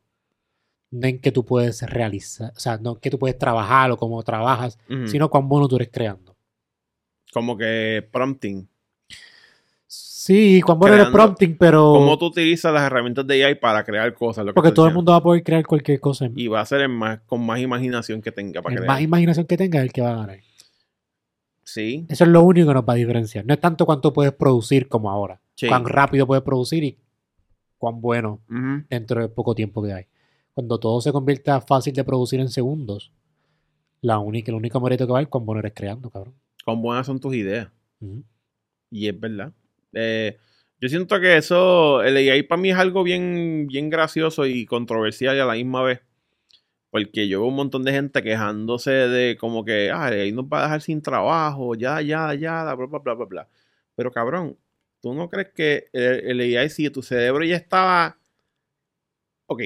[0.91, 3.97] No en qué tú puedes realizar, o sea, no en qué tú puedes trabajar o
[3.97, 6.35] cómo trabajas, sino cuán bueno tú eres creando.
[7.33, 8.67] Como que prompting.
[10.27, 13.83] Sí, cuán bueno eres Creando- prompting, pero Cómo tú utilizas las herramientas de AI para
[13.85, 14.43] crear cosas.
[14.45, 16.29] lo que porque todo el mundo va a poder crear cualquier cosa.
[16.35, 18.93] Y va a ser el más, con más imaginación que tenga para el crear.
[18.93, 20.39] más imaginación que tenga es el que va a ganar.
[21.63, 23.45] Sí, Eso es lo único que nos va a diferenciar.
[23.45, 25.39] No es tanto cuánto puedes producir como ahora.
[25.55, 25.67] sí.
[25.67, 26.97] Cuán rápido puedes producir y
[27.77, 28.41] cuán bueno
[28.89, 30.05] dentro del poco tiempo que hay.
[30.53, 33.11] Cuando todo se convierta fácil de producir en segundos,
[34.01, 36.33] la única, el único mérito que va es cuán bueno eres creando, cabrón.
[36.65, 37.69] Cuán buenas son tus ideas.
[38.91, 39.53] Y es verdad.
[39.93, 40.37] Eh,
[40.79, 45.39] yo siento que eso, el AI para mí es algo bien, bien gracioso y controversial
[45.41, 46.01] a la misma vez.
[46.91, 50.45] Porque yo veo un montón de gente quejándose de como que, ah, el AI nos
[50.45, 53.49] va a dejar sin trabajo, ya, ya, ya, bla, bla, bla, bla, bla.
[53.95, 54.57] Pero cabrón,
[55.01, 58.17] ¿tú no crees que el, el AI, si tu cerebro ya estaba...
[59.47, 59.61] Ok,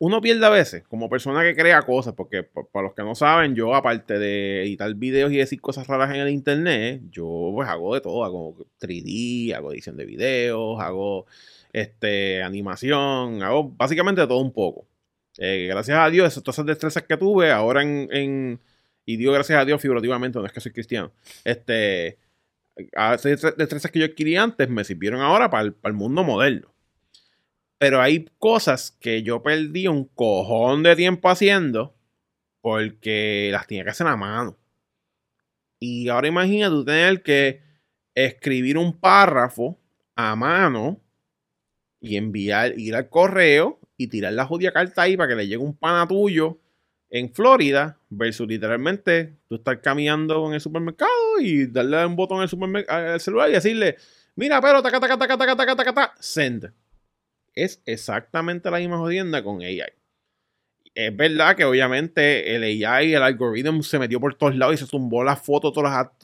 [0.00, 3.14] uno pierde a veces como persona que crea cosas, porque pa- para los que no
[3.14, 7.68] saben, yo aparte de editar videos y decir cosas raras en el internet, yo pues
[7.68, 11.26] hago de todo, hago 3D, hago edición de videos, hago
[11.72, 14.86] este animación, hago básicamente todo un poco.
[15.38, 18.60] Eh, gracias a Dios, todas esas destrezas que tuve ahora en,
[19.04, 21.12] y digo gracias a Dios figurativamente, no es que soy cristiano,
[21.44, 22.18] este,
[22.76, 26.24] esas destre- destrezas que yo adquirí antes me sirvieron ahora para el, para el mundo
[26.24, 26.72] moderno.
[27.78, 31.96] Pero hay cosas que yo perdí un cojón de tiempo haciendo
[32.60, 34.58] porque las tenía que hacer a mano.
[35.78, 37.62] Y ahora imagina tú tener que
[38.14, 39.78] escribir un párrafo
[40.16, 41.00] a mano
[42.00, 45.58] y enviar, ir al correo y tirar la jodida carta ahí para que le llegue
[45.58, 46.60] un pana tuyo
[47.10, 52.86] en Florida versus literalmente tú estar caminando en el supermercado y darle un botón al,
[52.88, 53.96] al celular y decirle,
[54.34, 56.72] mira, pero taca, taca, taca, taca, taca, taca, taca, send.
[57.54, 59.82] Es exactamente la misma jodienda con AI.
[60.94, 64.90] Es verdad que obviamente el AI, el algoritmo se metió por todos lados y se
[64.90, 65.72] tumbó las fotos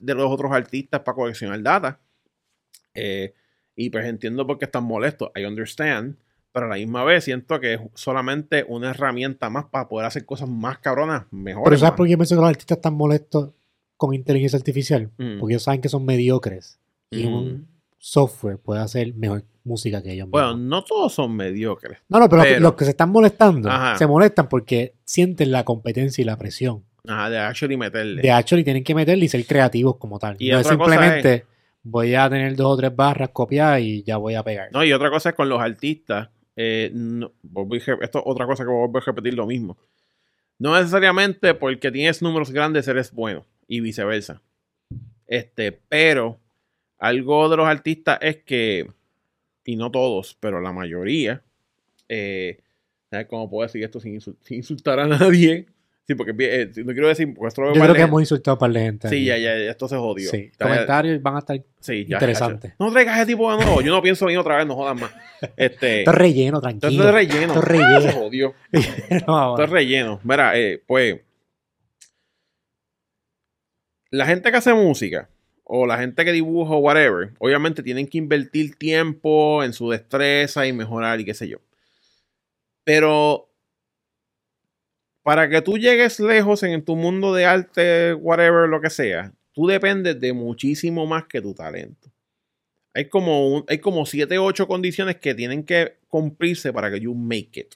[0.01, 2.01] de los otros artistas para coleccionar data.
[2.95, 3.35] Eh,
[3.77, 5.31] y pues entiendo por qué están molestos.
[5.37, 6.16] I understand.
[6.53, 10.25] Pero a la misma vez siento que es solamente una herramienta más para poder hacer
[10.25, 11.64] cosas más cabronas, mejor.
[11.64, 13.51] Pero ¿sabes por qué yo pienso que los artistas están molestos
[13.97, 15.11] con inteligencia artificial?
[15.18, 15.41] Mm.
[15.41, 16.79] Porque ellos saben que son mediocres.
[17.11, 17.35] Y Mm.
[17.35, 17.68] un
[17.99, 20.69] software puede hacer mejor música que ellos Bueno, mismos.
[20.69, 21.99] no todos son mediocres.
[22.09, 23.97] No, no, pero, los que- pero- los que se están molestando, Ajá.
[23.99, 26.85] se molestan porque sienten la competencia y la presión.
[27.07, 28.23] Ajá, de actually meterle.
[28.23, 30.37] De hecho, y tienen que meterle y ser creativos como tal.
[30.39, 31.45] Y no es simplemente
[31.83, 34.69] voy a tener dos o tres barras copiadas y ya voy a pegar.
[34.73, 36.29] No, y otra cosa es con los artistas.
[36.57, 37.33] eh, no-
[37.73, 39.77] esto es otra cosa que voy a repetir lo mismo.
[40.61, 44.41] No necesariamente porque tienes números grandes eres bueno y viceversa.
[45.27, 46.39] Este, pero
[46.99, 48.87] algo de los artistas es que,
[49.65, 51.43] y no todos, pero la mayoría,
[52.09, 52.59] eh,
[53.11, 55.67] ¿sabes cómo puedo decir esto sin, insul- sin insultar a nadie?
[56.07, 58.81] Sí, porque eh, no quiero decir, esto veo Yo creo que hemos insultado para la
[58.81, 59.09] gente.
[59.09, 60.31] Sí, ya, ya, ya, esto se jodió.
[60.31, 60.51] Sí.
[60.61, 61.62] Comentarios van a estar.
[61.81, 62.69] sí, ya, interesante.
[62.69, 62.77] ya.
[62.79, 63.81] No traigas ese tipo de nuevo.
[63.81, 65.11] Yo no pienso venir otra vez, no jodas más.
[65.57, 67.09] Este, Esto es relleno, esto tranquilo.
[67.09, 67.55] es relleno.
[67.55, 68.12] Esto es Ah, se relleno.
[68.21, 68.55] jodió.
[69.27, 69.65] No, ahora.
[69.65, 70.21] Esto es relleno.
[70.25, 71.21] Mira, eh, pues.
[74.11, 75.29] La gente que hace música
[75.65, 80.73] o la gente que dibuja whatever, obviamente tienen que invertir tiempo en su destreza y
[80.73, 81.59] mejorar y qué sé yo.
[82.85, 83.51] Pero
[85.23, 89.67] para que tú llegues lejos en tu mundo de arte, whatever, lo que sea, tú
[89.67, 92.11] dependes de muchísimo más que tu talento.
[92.93, 97.01] Hay como, un, hay como 7 o 8 condiciones que tienen que cumplirse para que
[97.01, 97.75] you make it.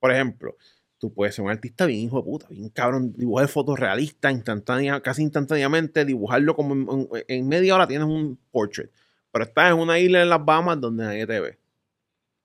[0.00, 0.56] Por ejemplo,
[0.98, 5.00] tú puedes ser un artista bien hijo de puta, bien cabrón, dibujar fotos realistas instantánea,
[5.00, 8.90] casi instantáneamente, dibujarlo como en, media hora tienes un portrait.
[9.32, 11.58] Pero estás en una isla en las Bahamas donde nadie te ve.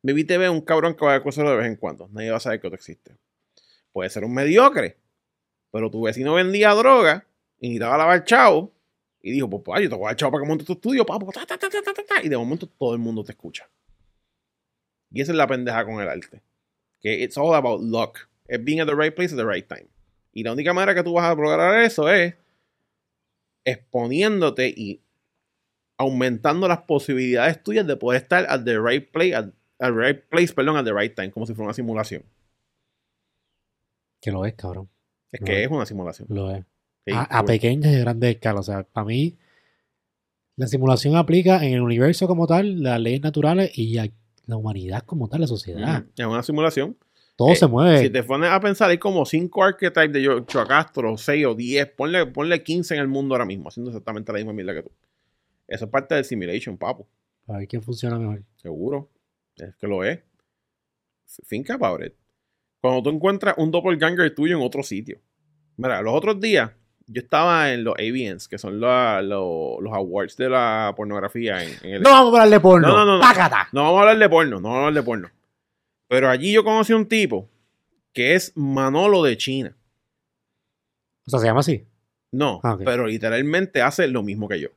[0.03, 2.09] Maybe te ve un cabrón que va a cosas de vez en cuando.
[2.11, 3.15] Nadie va a saber que tú existes.
[3.93, 4.97] Puede ser un mediocre,
[5.71, 7.25] pero tu vecino vendía droga
[7.59, 8.71] y necesitaba lavar chavo
[9.21, 11.31] y dijo, pues, pues yo te voy a chavo para que montes tu estudio, papo,
[11.31, 11.69] ta, ta, ta",
[12.23, 13.69] y de momento todo el mundo te escucha.
[15.11, 16.41] Y esa es la pendeja con el arte.
[17.01, 18.30] Que it's all about luck.
[18.51, 19.87] Es being at the right place at the right time.
[20.33, 22.35] Y la única manera que tú vas a lograr eso es
[23.63, 25.01] exponiéndote y
[25.97, 29.45] aumentando las posibilidades tuyas de poder estar at the right place, at,
[29.93, 32.23] right place, perdón, at the right time, como si fuera una simulación.
[34.19, 34.89] Que lo es, cabrón.
[35.31, 36.27] Es que es una simulación.
[36.29, 36.65] Lo es.
[37.05, 38.67] Sí, a, a pequeñas y grandes escalas.
[38.67, 39.37] O sea, para mí,
[40.57, 44.11] la simulación aplica en el universo como tal, las leyes naturales y a
[44.45, 46.01] la humanidad como tal, la sociedad.
[46.01, 46.97] Ujú, Es una simulación.
[47.45, 47.99] Todo Eh, se mueve.
[47.99, 51.87] Si te pones a pensar, hay como 5 archetypes de Joe Castro, 6 o 10.
[51.91, 54.91] Ponle, ponle 15 en el mundo ahora mismo, haciendo exactamente la misma mierda que tú.
[55.67, 57.07] Eso es parte del simulation, papo.
[57.47, 58.43] A ver quién funciona mejor.
[58.57, 59.09] Seguro.
[59.57, 60.19] Es que lo es.
[61.47, 62.13] Think about it.
[62.81, 65.19] Cuando tú encuentras un doppelganger tuyo en otro sitio.
[65.77, 66.71] Mira, los otros días
[67.07, 71.71] yo estaba en los AVNs, que son la- lo- los awards de la pornografía en,
[71.83, 72.01] en el...
[72.01, 72.87] No vamos a hablar de porno.
[72.87, 73.19] No, no, no, no.
[73.71, 75.29] No vamos a hablar de porno, no vamos a hablar de porno.
[76.11, 77.49] Pero allí yo conocí un tipo
[78.11, 79.77] que es Manolo de China.
[81.25, 81.85] O sea, se llama así.
[82.33, 84.67] No, Ah, pero literalmente hace lo mismo que yo.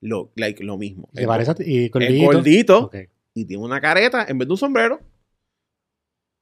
[0.00, 1.08] Lo, like, lo mismo.
[1.14, 1.54] Es parece.
[1.64, 2.24] Y es gordito.
[2.32, 2.96] gordito Ok.
[3.34, 5.00] y tiene una careta en vez de un sombrero.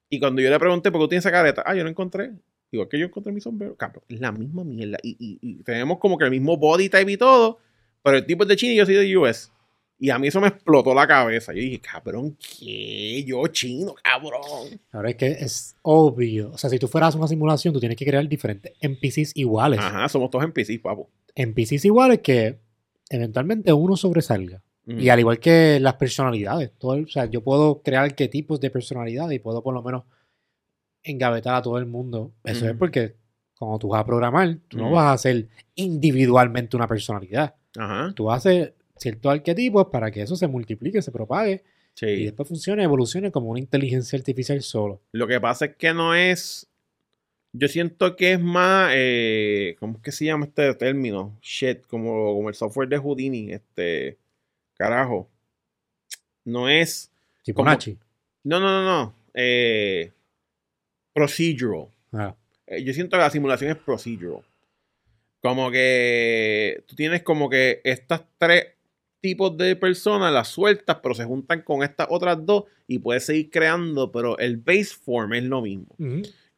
[0.08, 2.32] Y cuando yo le pregunté por qué tiene esa careta, ah, yo no encontré.
[2.70, 3.76] Igual que yo encontré mi sombrero.
[3.76, 4.96] Cabrón, es la misma mierda.
[5.02, 7.58] Y, y- y tenemos como que el mismo body type y todo.
[8.02, 9.52] Pero el tipo es de China y yo soy de US.
[9.98, 11.52] Y a mí eso me explotó la cabeza.
[11.52, 13.24] Yo dije, cabrón, ¿qué?
[13.24, 14.80] Yo chino, cabrón.
[14.92, 16.50] Ahora es que es obvio.
[16.50, 19.78] O sea, si tú fueras una simulación, tú tienes que crear diferentes NPCs iguales.
[19.80, 21.08] Ajá, somos todos NPCs, papo.
[21.34, 22.58] NPCs iguales que
[23.08, 24.62] eventualmente uno sobresalga.
[24.86, 24.98] Mm.
[24.98, 26.72] Y al igual que las personalidades.
[26.76, 30.02] Todo el- o sea, yo puedo crear arquetipos de personalidad y puedo por lo menos
[31.02, 32.32] engavetar a todo el mundo.
[32.44, 32.78] Eso es Ujú.
[32.80, 33.14] porque
[33.58, 34.94] cuando tú vas a programar, tú no Ujú.
[34.96, 37.54] vas a hacer individualmente una personalidad.
[37.76, 41.62] Ajá, Tú haces ciertos arquetipos para que eso se multiplique, se propague
[42.00, 45.00] y después funcione, evolucione como una inteligencia artificial solo.
[45.12, 46.66] Lo que pasa es que no es.
[47.52, 48.90] Yo siento que es más.
[48.94, 51.38] eh, ¿Cómo es que se llama este término?
[51.40, 53.52] Shit, como, como el software de Houdini.
[53.52, 54.18] Este.
[54.76, 55.28] Carajo.
[56.44, 57.12] No es.
[57.44, 57.96] Fibonacci.
[58.42, 59.14] No, no, no, no.
[59.34, 60.10] Eh,
[61.12, 61.86] procedural.
[62.12, 62.34] Ah,
[62.66, 64.42] Eh, yo siento que la simulación es procedural.
[65.40, 68.68] Como que tú tienes como que estas tres
[69.24, 73.48] tipos de personas las sueltas, pero se juntan con estas otras dos y puedes seguir
[73.48, 75.96] creando, pero el base form es lo mismo.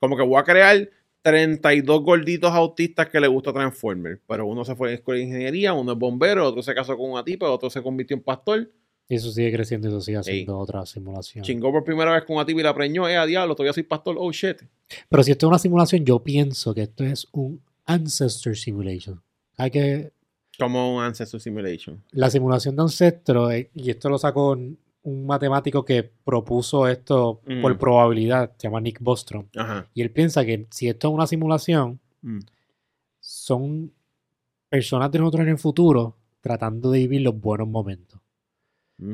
[0.00, 0.90] Como que voy a crear
[1.22, 5.26] 32 gorditos autistas que le gusta Transformer, pero uno se fue a la escuela de
[5.26, 8.68] ingeniería, uno es bombero, otro se casó con una tipa, otro se convirtió en pastor,
[9.08, 11.44] Y eso sigue creciendo y eso sigue haciendo otra simulación.
[11.44, 13.84] chingó por primera vez con una tipa y la preñó, eh, a diablo, todavía soy
[13.84, 14.56] pastor, oh shit.
[15.08, 19.22] Pero si esto es una simulación, yo pienso que esto es un Ancestor Simulation.
[19.56, 20.15] Hay que.
[20.58, 22.02] Como un Ancestor Simulation.
[22.12, 27.62] La simulación de ancestro, eh, y esto lo sacó un matemático que propuso esto Mm.
[27.62, 29.46] por probabilidad, se llama Nick Bostrom.
[29.56, 29.86] Ajá.
[29.94, 32.38] Y él piensa que si esto es una simulación, Mm.
[33.20, 33.92] son
[34.68, 38.20] personas de nosotros en el futuro tratando de vivir los buenos momentos.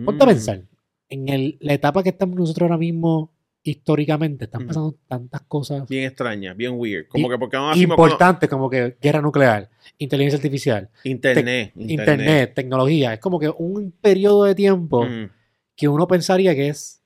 [0.05, 0.29] Ponte a Mm.
[0.29, 0.63] pensar,
[1.09, 3.31] en el- la etapa que estamos nosotros ahora mismo,
[3.65, 7.07] históricamente, están pasando tantas cosas Bien extraña, bien weird.
[7.09, 13.15] Como Y- que porque con- importantes como que guerra nuclear, inteligencia artificial, Internet, internet, tecnología.
[13.15, 15.31] Es como que un periodo de tiempo Mm,
[15.77, 17.03] que uno pensaría que es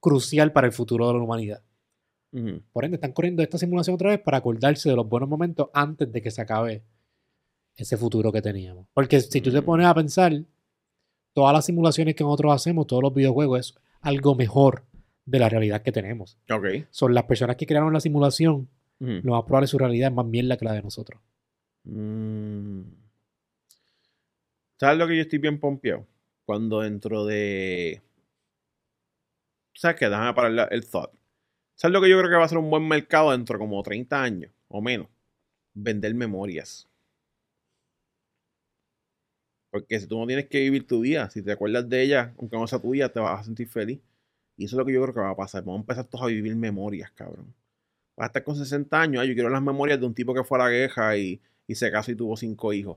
[0.00, 1.62] crucial para el futuro de la humanidad.
[2.32, 2.56] mm.
[2.72, 6.10] Por ende, están corriendo esta simulación otra vez para acordarse de los buenos momentos antes
[6.12, 6.82] de que se acabe
[7.76, 8.86] ese futuro que teníamos.
[8.92, 10.32] Porque si tú te pones a pensar,
[11.32, 14.84] todas las simulaciones que nosotros hacemos, todos los videojuegos, es algo mejor
[15.26, 16.38] de la realidad que tenemos.
[16.50, 16.86] Ok.
[16.90, 18.68] Son las personas que crearon la simulación,
[18.98, 19.18] Mm.
[19.24, 21.20] lo más probable es su realidad es más mierda que la de nosotros.
[21.84, 22.80] Mm.
[24.80, 26.06] ¿Sabes lo que yo estoy bien pompeado?
[26.46, 28.00] Cuando dentro de.
[29.74, 30.06] ¿Sabes qué?
[30.08, 31.10] Déjame parar la- el thought.
[31.74, 33.82] ¿Sabes lo que yo creo que va a ser un buen mercado dentro de como
[33.82, 35.08] 30 años o menos?
[35.74, 36.88] Vender memorias.
[39.70, 42.56] Porque si tú no tienes que vivir tu vida, si te acuerdas de ella, aunque
[42.56, 44.00] no sea tu vida, te vas a sentir feliz.
[44.56, 45.62] Y eso es lo que yo creo que va a pasar.
[45.62, 47.52] Vamos a empezar todos a vivir memorias, cabrón.
[48.16, 49.20] Vas a estar con 60 años.
[49.22, 51.74] "Ay, yo quiero las memorias de un tipo que fue a la guerra y, y
[51.74, 52.96] se casó y tuvo cinco hijos.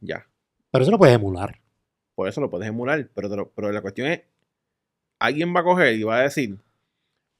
[0.00, 0.26] Ya.
[0.70, 1.60] Pero eso lo puedes emular.
[2.14, 3.08] Por eso lo puedes emular.
[3.14, 4.22] Pero, te lo- pero la cuestión es,
[5.18, 6.58] alguien va a coger y va a decir,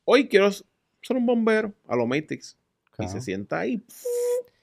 [0.05, 2.57] hoy quiero ser un bombero a lo Matrix.
[2.99, 3.83] Y se sienta ahí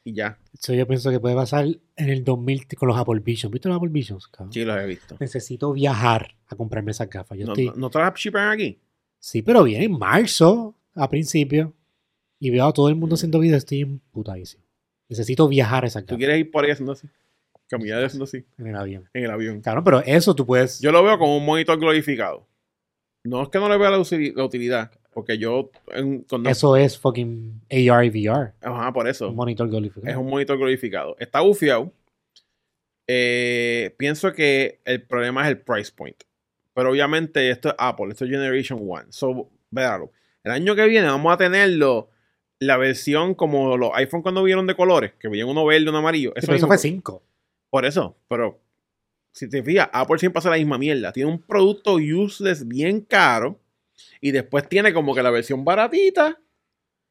[0.03, 0.39] y ya.
[0.53, 3.51] Eso yo pienso que puede pasar en el 2000 con los Apple Vision.
[3.51, 4.27] ¿Viste los Apple Visions?
[4.27, 4.51] cabrón?
[4.53, 5.15] Sí, los he visto.
[5.19, 7.37] Necesito viajar a comprarme esas gafas.
[7.37, 7.71] Yo ¿No, estoy...
[7.75, 8.79] no, te las shipan aquí?
[9.19, 11.73] Sí, pero viene en marzo, a principio.
[12.39, 13.59] Y veo a todo el mundo haciendo videos.
[13.59, 14.63] Estoy emputadísimo.
[15.07, 17.07] Necesito viajar a esas ¿Tú gafas quieres ir por ahí haciendo así?
[17.67, 19.09] Caminar haciendo así, en el avión.
[19.13, 19.61] en el avión.
[19.61, 20.79] Claro, pero eso tú puedes...
[20.81, 22.47] Yo lo veo como un monitor glorificado.
[23.23, 23.99] No es que no le vea la
[24.43, 25.69] utilidad, porque yo...
[25.93, 28.53] en- cuando- Eso es fucking AR y VR.
[28.61, 29.29] Ajá, por eso.
[29.29, 30.07] Un monitor glorificado.
[30.11, 31.15] Es un monitor glorificado.
[31.19, 31.91] Está bufiado.
[33.07, 36.15] Eh, pienso que el problema es el price point.
[36.73, 39.05] Pero obviamente esto es Apple, esto es Generation 1.
[39.09, 40.11] So, véalo.
[40.43, 42.09] El año que viene vamos a tenerlo
[42.59, 46.31] la versión como los iPhone cuando vieron de colores, que veían uno verde, uno amarillo.
[46.35, 47.23] Sí, Eso, pero eso fue 5.
[47.69, 48.59] Por eso, pero
[49.33, 51.11] si te fijas, Apple siempre hace la misma mierda.
[51.11, 53.59] Tiene un producto useless bien caro
[54.19, 56.37] y después tiene como que la versión baratita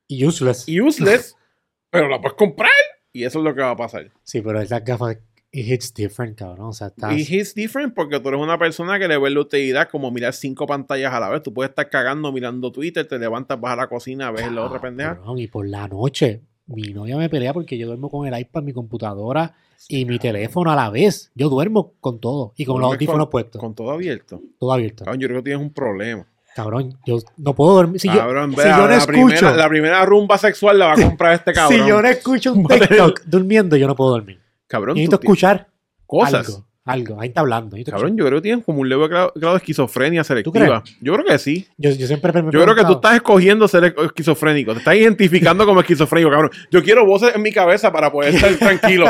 [0.09, 0.67] Useless.
[0.69, 1.37] useless,
[1.91, 2.71] pero la puedes comprar
[3.13, 4.11] y eso es lo que va a pasar.
[4.25, 5.19] Sí, pero esas gafas,
[5.53, 6.69] it hits different, cabrón.
[6.69, 7.13] O sea, estás...
[7.13, 10.33] Y it's different porque tú eres una persona que le ve la utilidad como mirar
[10.33, 11.43] cinco pantallas a la vez.
[11.43, 14.81] Tú puedes estar cagando mirando Twitter, te levantas, vas a la cocina, ves la otra
[14.81, 15.17] pendeja.
[15.17, 18.63] Cabrón, y por la noche, mi novia me pelea porque yo duermo con el iPad,
[18.63, 19.55] mi computadora
[19.89, 21.31] y mi teléfono a la vez.
[21.35, 24.41] Yo duermo con todo y con los audífonos puestos, Con todo abierto.
[24.59, 25.05] todo abierto.
[25.05, 26.27] Cabrón, yo creo que tienes un problema.
[26.61, 27.99] Cabrón, yo no puedo dormir.
[27.99, 30.89] Si yo, Cabrón, si vea, yo no la, escucho, primera, la primera rumba sexual la
[30.89, 31.81] va a comprar este cabrón.
[31.81, 34.43] si yo no escucho un TikTok durmiendo, yo no puedo dormir.
[34.67, 35.69] Cabrón, necesito escuchar
[36.05, 36.47] cosas.
[36.47, 37.19] algo, algo.
[37.19, 37.77] Ahí está hablando.
[37.77, 40.85] necesito Cabrón, yo creo que tienes como un leve grado, grado de esquizofrenia selectiva.
[41.01, 41.67] Yo creo que sí.
[41.79, 44.75] Yo, yo siempre me Yo creo que tú estás escogiendo ser esquizofrénico.
[44.75, 46.51] Te estás identificando como esquizofrénico, cabrón.
[46.71, 49.07] Yo quiero voces en mi cabeza para poder estar tranquilo.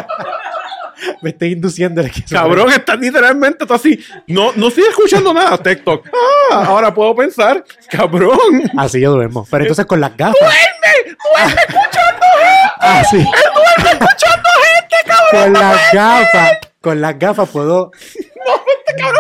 [1.22, 2.11] Me estoy induciendo el.
[2.30, 3.98] Cabrón, estás literalmente tú así.
[4.26, 6.09] No, no estoy escuchando nada, TikTok.
[6.53, 7.64] Ah, ahora puedo pensar.
[7.90, 8.38] Cabrón.
[8.76, 9.46] Así yo duermo.
[9.51, 10.36] Pero entonces con las gafas.
[10.40, 11.16] ¡Duerme!
[11.34, 12.76] ¡Duerme escuchando gente!
[12.80, 13.16] Así.
[13.18, 15.30] ¡Duerme escuchando gente, cabrón!
[15.30, 16.59] Con las gafas.
[16.80, 17.92] Con las gafas puedo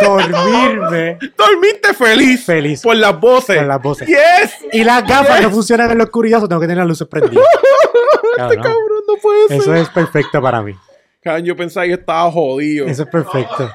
[0.00, 2.44] dormirme Dormiste feliz.
[2.44, 3.56] feliz Por las voces.
[3.58, 4.08] con las voces.
[4.08, 4.54] Yes.
[4.72, 7.44] Y las gafas no funcionan en la oscuridad, tengo que tener las luces prendidas.
[8.36, 9.56] Cabrón, Cabrón, no puede ser.
[9.58, 10.74] Eso es perfecto para mí.
[11.20, 12.86] Cabrón, yo pensaba que estaba jodido.
[12.86, 13.70] Eso es perfecto.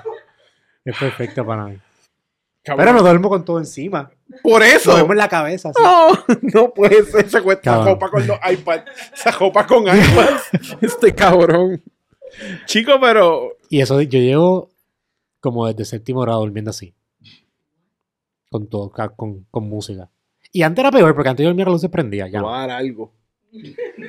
[0.83, 1.77] Es perfecto para mí.
[2.63, 2.85] Cabrón.
[2.85, 4.11] Pero no duermo con todo encima.
[4.41, 4.91] Por Lo eso.
[4.91, 5.71] duermo en la cabeza.
[5.79, 6.09] No,
[6.41, 7.29] no puede ser.
[7.29, 8.85] Se cuesta con los iPads.
[9.13, 10.77] Se copa con iPads.
[10.81, 11.83] Este cabrón.
[12.65, 13.57] Chico, pero.
[13.69, 14.69] Y eso yo llevo
[15.39, 16.95] como desde séptimo grado durmiendo así.
[18.49, 20.09] Con todo, con, con música.
[20.51, 22.31] Y antes era peor, porque antes yo dormía las luces prendidas.
[22.31, 22.41] Ya.
[22.41, 23.13] Dar algo.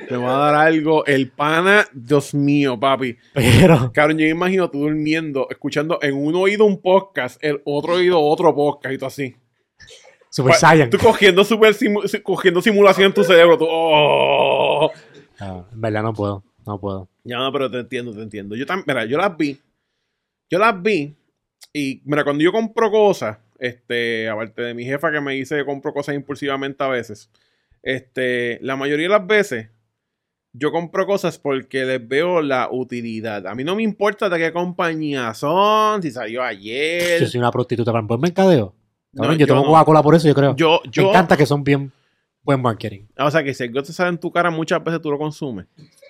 [0.09, 1.05] Me va a dar algo.
[1.05, 3.17] El pana, Dios mío, papi.
[3.33, 7.93] Pero, Cabrón, yo me imagino tú durmiendo, escuchando en un oído un podcast, el otro
[7.95, 9.35] oído otro podcast y tú así.
[10.29, 10.89] Super Pa- Saiyan.
[10.89, 13.57] Tú cogiendo, super simu- cogiendo simulación en tu cerebro.
[13.57, 14.91] Tú, oh.
[15.39, 16.43] Ah, en verdad no puedo.
[16.65, 17.07] No puedo.
[17.23, 18.55] Ya no, pero te entiendo, te entiendo.
[18.55, 19.59] Yo también, mira, yo las vi.
[20.49, 21.15] Yo las vi.
[21.73, 25.65] Y mira, cuando yo compro cosas, este, aparte de mi jefa que me dice que
[25.65, 27.29] compro cosas impulsivamente a veces,
[27.83, 29.69] este, la mayoría de las veces
[30.53, 33.45] yo compro cosas porque les veo la utilidad.
[33.45, 37.19] A mí no me importa de qué compañía son, si salió ayer.
[37.21, 38.73] Yo soy una prostituta para el buen mercadeo.
[39.13, 39.67] No, Cabrón, yo tomo no.
[39.67, 40.55] Coca-Cola por eso, yo creo.
[40.55, 41.91] Yo, Me yo, encanta que son bien
[42.41, 43.01] buen marketing.
[43.19, 45.65] o sea que si algo te sale en tu cara, muchas veces tú lo consumes.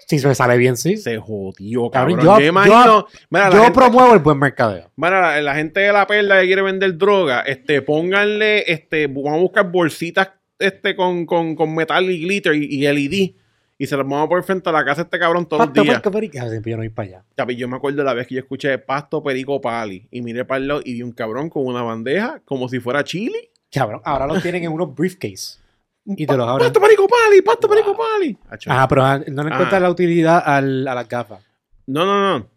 [0.07, 0.95] Si se me sale bien, sí.
[0.95, 3.07] Se jodió, Cabrón, yo- Yo, imagino.
[3.29, 4.89] mira, la Yo gente- promuevo el buen mercadeo.
[4.95, 9.33] Bueno, la, la gente de la perla que quiere vender droga, este, pónganle, este, vamos
[9.33, 10.29] a buscar bolsitas
[10.59, 13.31] este, con, con, con metal y glitter y, y LED.
[13.79, 15.75] Y se las vamos a poner frente a la casa de este cabrón todos Pasto,
[15.81, 16.01] los días.
[16.01, 16.37] puerco, perico.
[16.41, 17.53] Ah, siempre yo no voy para allá.
[17.55, 20.07] Yo me acuerdo la vez que yo escuché Pasto Perico Pali.
[20.09, 23.03] Y miré para el lado y vi un cabrón con una bandeja como si fuera
[23.03, 23.49] chili.
[23.71, 25.59] Cabrón, ahora los tienen en unos briefcase.
[26.05, 26.65] Y te los abren.
[26.69, 28.35] Pasto Perico Pali, Pasto Perico Pali.
[28.65, 29.79] Ah, pero ah, no le encuentras Ah.
[29.79, 31.43] la utilidad al- a las gafas.
[31.85, 32.49] No, no, no.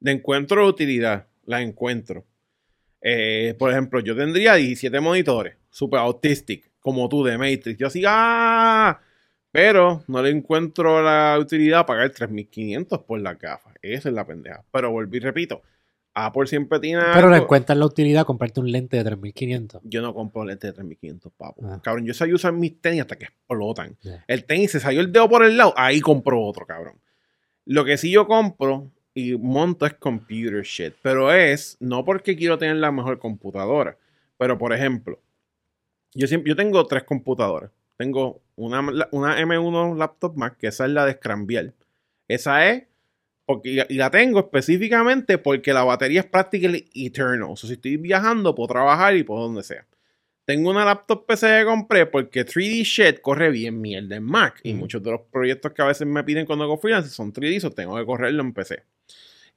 [0.00, 1.26] Le encuentro utilidad.
[1.44, 2.24] La encuentro.
[3.02, 5.56] Eh, por ejemplo, yo tendría 17 monitores.
[5.68, 6.70] Super autistic.
[6.84, 7.78] Como tú de Matrix.
[7.78, 9.00] Yo así, ¡ah!
[9.50, 13.72] Pero no le encuentro la utilidad a pagar 3.500 por las gafas.
[13.80, 14.62] Esa es la pendeja.
[14.70, 15.62] Pero volví, y repito.
[16.12, 17.02] Apple siempre tiene.
[17.14, 19.80] Pero le encuentras la utilidad comprarte un lente de 3500.
[19.84, 21.62] Yo no compro lentes de 3.500, papo.
[21.64, 21.80] Ah.
[21.82, 23.96] Cabrón, yo sabía usar mis tenis hasta que explotan.
[24.26, 27.00] El tenis se salió el dedo por el lado, ahí compro otro, cabrón.
[27.64, 30.92] Lo que sí yo compro y monto es computer shit.
[31.00, 33.96] Pero es, no porque quiero tener la mejor computadora.
[34.36, 35.18] Pero, por ejemplo,
[36.14, 37.70] yo, siempre, yo tengo tres computadoras.
[37.96, 38.80] Tengo una,
[39.12, 41.74] una M1 laptop Mac, que esa es la de Scrambial.
[42.28, 42.84] Esa es
[43.46, 47.50] Porque, y la- tengo específicamente porque la batería es practically eternal.
[47.50, 49.86] O sea, si estoy viajando, puedo trabajar y puedo donde sea.
[50.46, 54.60] Tengo una laptop PC que compré porque 3D Shit corre bien mierda en Mac.
[54.62, 57.60] Y muchos de los proyectos que a veces me piden cuando hago freelance son 3D,
[57.60, 58.82] so tengo que correrlo en PC.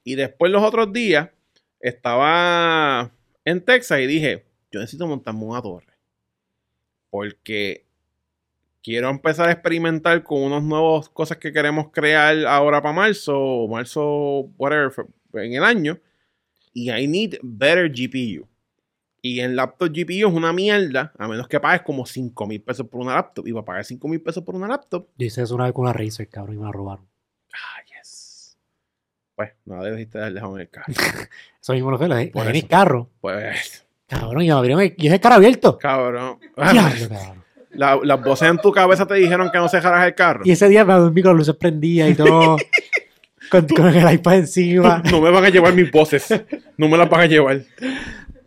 [0.04, 1.30] Y después los otros días
[1.80, 3.12] estaba
[3.46, 5.94] en Texas y dije, yo necesito montarme una torre.
[7.18, 7.84] Porque
[8.84, 13.68] quiero empezar a experimentar con unas nuevas cosas que queremos crear ahora para marzo, o
[13.68, 14.92] marzo, whatever,
[15.34, 15.98] en el año.
[16.74, 18.48] Y I need better GPU.
[19.24, 22.88] Y en laptop GPU es una mierda, a menos que pagues como 5 mil pesos
[22.88, 23.48] por una laptop.
[23.48, 25.86] Y para pagar 5 mil pesos por una laptop, Yo hice eso una vez con
[25.86, 27.08] una Razer, cabrón, y me la robaron.
[27.56, 28.56] ah, yes.
[29.36, 30.94] Pues, no debiste haber dejado en el carro.
[31.62, 32.68] Eso mismo lo Por en mi eso.
[32.68, 33.10] carro.
[33.20, 35.78] Pues, Cabrón, y abrieron el- y dejé el carro abierto.
[35.78, 36.40] cabrón.
[36.56, 37.44] Diablo, cabrón.
[37.72, 40.42] La- las voces en tu cabeza te dijeron que no se dejaras el carro.
[40.46, 42.58] Y ese día me dormí con las luces prendidas y todo.
[43.52, 45.02] con, con el iPad encima.
[45.12, 46.28] No me van a llevar mis voces.
[46.78, 47.62] No me las van a llevar.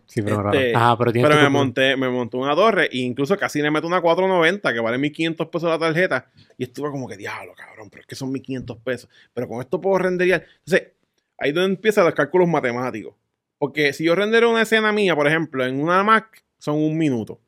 [0.05, 0.75] Sí, pero Este.
[0.75, 4.01] Ajá, pero Pero me monté, me monté una torre e incluso casi le meto una
[4.01, 6.27] 490 que vale 1500 pesos la tarjeta.
[6.57, 9.09] Y estuve como que, diablo, cabrón, pero es que son 1500 pesos.
[9.33, 10.43] Pero con esto puedo renderear.
[10.65, 10.89] Entonces,
[11.37, 13.13] ahí es donde empiezan los cálculos matemáticos.
[13.61, 17.39] Porque si yo rendero una escena mía, por ejemplo, en una Mac, son un minuto.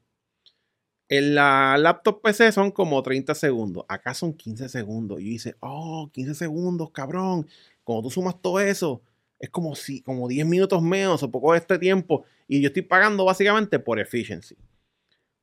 [1.10, 3.84] En la laptop PC son como 30 segundos.
[3.88, 5.20] Acá son 15 segundos.
[5.20, 7.48] Y yo dice, oh, 15 segundos, cabrón.
[7.84, 9.02] Cuando tú sumas todo eso,
[9.40, 12.26] es como si, como 10 minutos menos o poco de este tiempo.
[12.48, 14.56] Y yo estoy pagando básicamente por efficiency.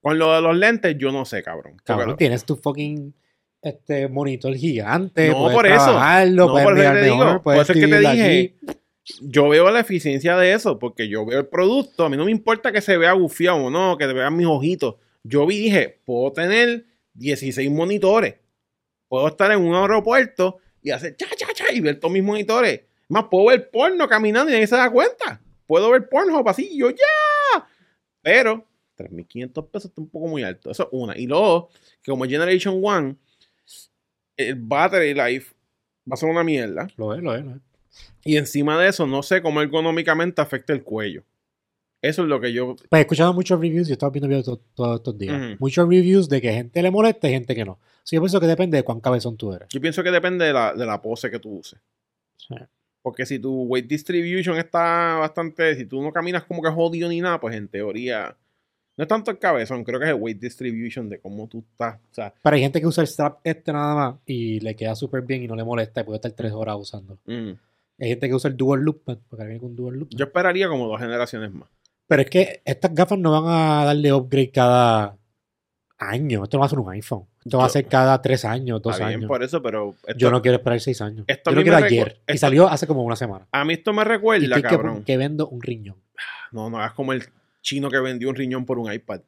[0.00, 1.78] Con lo de los lentes, yo no sé, cabrón.
[1.82, 3.12] Cabrón, tienes tu fucking
[3.60, 5.30] este monitor gigante.
[5.30, 6.00] No, por eso.
[6.30, 7.42] No, por eso te digo.
[7.42, 8.54] Por eso es que te dije.
[8.62, 8.79] aquí.
[9.20, 12.30] Yo veo la eficiencia de eso, porque yo veo el producto, a mí no me
[12.30, 14.96] importa que se vea bufiado o no, que te vean mis ojitos.
[15.22, 18.36] Yo vi dije, puedo tener 16 monitores.
[19.08, 22.82] Puedo estar en un aeropuerto y hacer cha, cha, cha y ver todos mis monitores.
[23.08, 25.40] Más, puedo ver porno caminando y nadie se da cuenta.
[25.66, 27.68] Puedo ver porno así yo ya.
[28.22, 30.70] Pero 3.500 pesos está un poco muy alto.
[30.70, 31.18] Eso es una.
[31.18, 31.70] Y luego,
[32.02, 33.16] que como Generation One,
[34.36, 35.54] el battery life
[36.08, 36.88] va a ser una mierda.
[36.96, 37.69] Lo es, lo es, lo es.
[38.24, 41.22] Y encima de eso, no sé cómo ergonómicamente afecta el cuello.
[42.02, 42.76] Eso es lo que yo.
[42.88, 45.36] Pues he escuchado muchos reviews, yo estaba viendo videos to- todos estos días.
[45.40, 45.56] Ujú.
[45.58, 47.78] Muchos reviews de que gente le molesta y gente que no.
[48.04, 49.68] Sí, yo pienso que depende de cuán cabezón tú eres.
[49.70, 51.78] Yo pienso que depende de la, de la pose que tú uses.
[52.36, 52.54] Sí.
[53.02, 55.74] Porque si tu weight distribution está bastante.
[55.74, 58.36] Si tú no caminas como que jodido ni nada, pues en teoría.
[58.96, 61.96] No es tanto el cabezón, creo que es el weight distribution de cómo tú estás.
[62.10, 64.94] O sea, Pero hay gente que usa el strap este nada más y le queda
[64.94, 67.18] súper bien y no le molesta y puede estar tres horas usando.
[67.26, 67.52] mm.
[68.00, 70.08] Hay gente que usa el dual loop, porque viene con dual loop.
[70.10, 71.68] yo esperaría como dos generaciones más.
[72.06, 75.16] Pero es que estas gafas no van a darle upgrade cada
[75.98, 76.42] año.
[76.44, 77.26] Esto no va a ser un iPhone.
[77.44, 79.28] Esto va a ser cada tres años, dos Está bien años.
[79.28, 79.94] por eso, pero.
[80.06, 81.24] esto- Yo no quiero esperar seis años.
[81.28, 82.08] esto a Yo lo mí quiero me ayer.
[82.08, 83.46] recu- Y esto- salió hace como una semana.
[83.52, 85.04] A mí esto me Y recuerda, estoy que, cabrón.
[85.04, 85.96] que vendo un riñón.
[86.52, 87.22] No, no hagas como el
[87.62, 89.20] chino que vendió un riñón por un iPad.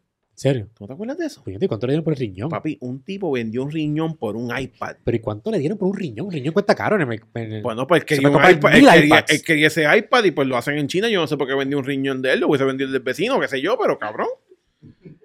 [0.44, 0.68] ¿En serio?
[0.74, 1.40] ¿Tú no te acuerdas de eso?
[1.44, 2.48] Pues, ¿Cuánto le dieron por el riñón?
[2.48, 4.96] Papi, un tipo vendió un riñón por un iPad.
[5.04, 6.26] Pero ¿y cuánto le dieron por un riñón?
[6.26, 6.96] Un riñón cuesta caro.
[7.00, 9.06] en el- en el- Bueno, pues él Se quería, me un iPad, mil él, quería,
[9.06, 9.32] iPads.
[9.32, 11.08] él quería ese iPad y pues lo hacen en China.
[11.08, 13.02] Yo no sé por qué vendió un riñón de él, lo hubiese vendido el del
[13.02, 14.26] vecino, qué sé yo, pero cabrón.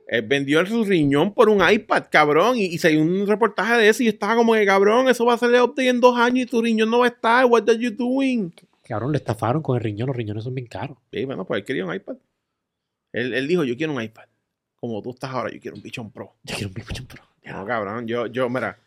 [0.07, 2.55] Él vendió su riñón por un iPad, cabrón.
[2.57, 5.33] Y, y salió un reportaje de eso y yo estaba como que, cabrón, eso va
[5.33, 7.45] a salir update en dos años y tu riñón no va a estar.
[7.45, 8.53] What are you doing?
[8.83, 10.07] Cabrón, le estafaron con el riñón.
[10.07, 10.97] Los riñones son bien caros.
[11.11, 12.15] Y bueno, pues él quería un iPad.
[13.11, 14.25] Él, él dijo, yo quiero un iPad.
[14.87, 16.33] Como tú estás ahora, yo quiero un Bichon Pro.
[16.43, 17.23] Yo quiero un Bichon Pro.
[17.45, 18.77] No, cabrón, yo, yo, mira,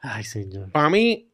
[0.00, 0.70] Ay, señor.
[0.72, 1.28] para mí,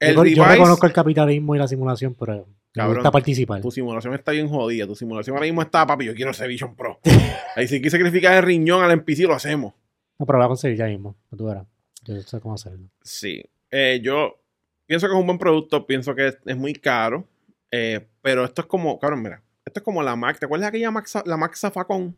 [0.00, 2.96] Yo, el yo device, reconozco el capitalismo y la simulación, pero me Cabrón.
[2.96, 3.60] gusta participar.
[3.62, 4.86] tu simulación está bien jodida.
[4.86, 7.00] Tu simulación ahora mismo está, papi, yo quiero ese Vision Pro.
[7.56, 9.72] Ahí si que sacrificar el riñón al NPC, lo hacemos.
[10.18, 11.16] No, pero lo voy a conseguir ya mismo.
[11.30, 11.66] no Tú verás.
[12.04, 12.88] Yo sé cómo hacerlo.
[13.02, 13.42] Sí.
[13.70, 14.38] Eh, yo
[14.86, 17.26] pienso que es un buen producto, pienso que es, es muy caro.
[17.70, 20.38] eh, pero esto es como, cabrón, mira, esto es como la Mac.
[20.38, 22.16] ¿Te acuerdas de aquella Mac, la Mac Zafacón?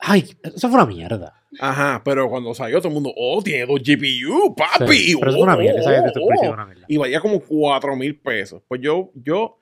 [0.00, 1.34] Ay, eso fue una mierda.
[1.58, 4.96] Aja, pero cuando salió todo el mundo, oh, tiene dos GPU, papi.
[4.96, 5.80] Sí, pero eso fue una mierda.
[5.80, 6.38] Oh, oh.
[6.38, 6.84] fue una mierda.
[6.88, 8.62] y valía como 4 mil pesos.
[8.66, 9.60] Pues yo, yo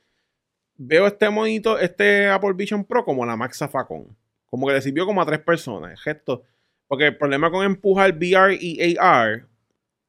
[0.76, 4.16] veo este monito, este Apple Vision Pro como la Max Zafacón.
[4.46, 6.00] Como que le sirvió como a tres personas.
[6.00, 6.44] Gesto.
[6.86, 9.46] Porque el problema con empujar VR y AR,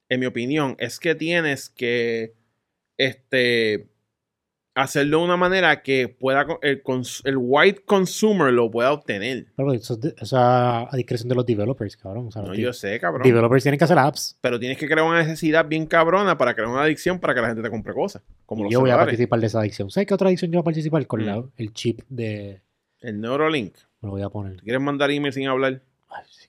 [0.10, 2.34] en mi opinión, es que tienes que
[2.98, 3.90] este,
[4.82, 6.82] hacerlo de una manera que pueda el,
[7.38, 9.48] white consumer lo pueda obtener.
[9.56, 12.28] Pero eso es a discreción de los developers, cabrón.
[12.28, 13.24] O sea, No, yo sé, cabrón.
[13.24, 14.38] developers tienen que hacer apps.
[14.42, 17.48] Pero tienes que crear una necesidad bien cabrona para crear una adicción para que la
[17.48, 18.22] gente te compre cosas.
[18.46, 19.90] Como los Yo voy a participar de esa adicción.
[19.90, 21.06] ¿Sabes qué otra adicción yo voy a participar?
[21.08, 21.26] Con Mm.
[21.26, 22.62] la- el chip de...
[23.02, 23.76] El Neuralink.
[24.02, 24.58] Me lo voy a poner.
[24.58, 25.82] ¿Te quieres mandar email sin hablar?
[26.10, 26.48] Ay, sí.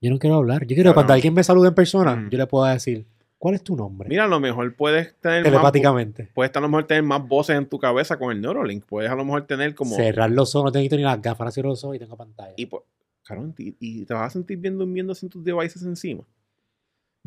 [0.00, 0.66] Yo no quiero hablar.
[0.66, 2.30] Yo quiero que cuando alguien me salude en persona, Mm.
[2.30, 3.06] yo le pueda decir,
[3.38, 4.08] ¿Cuál es tu nombre?
[4.08, 6.30] Mira, a lo mejor puedes tener más, Telepáticamente.
[6.34, 8.84] puedes a lo mejor tener más voces en tu cabeza con el Neuralink.
[8.86, 9.94] Puedes a lo mejor tener como...
[9.94, 12.54] Cerrar los ojos, no te necesito ni las gafas, cierro los ojos y tengo pantalla.
[12.56, 12.82] Y, pues,
[13.24, 16.22] cabrón, y, y te vas a sentir bien durmiendo sin tus devices encima.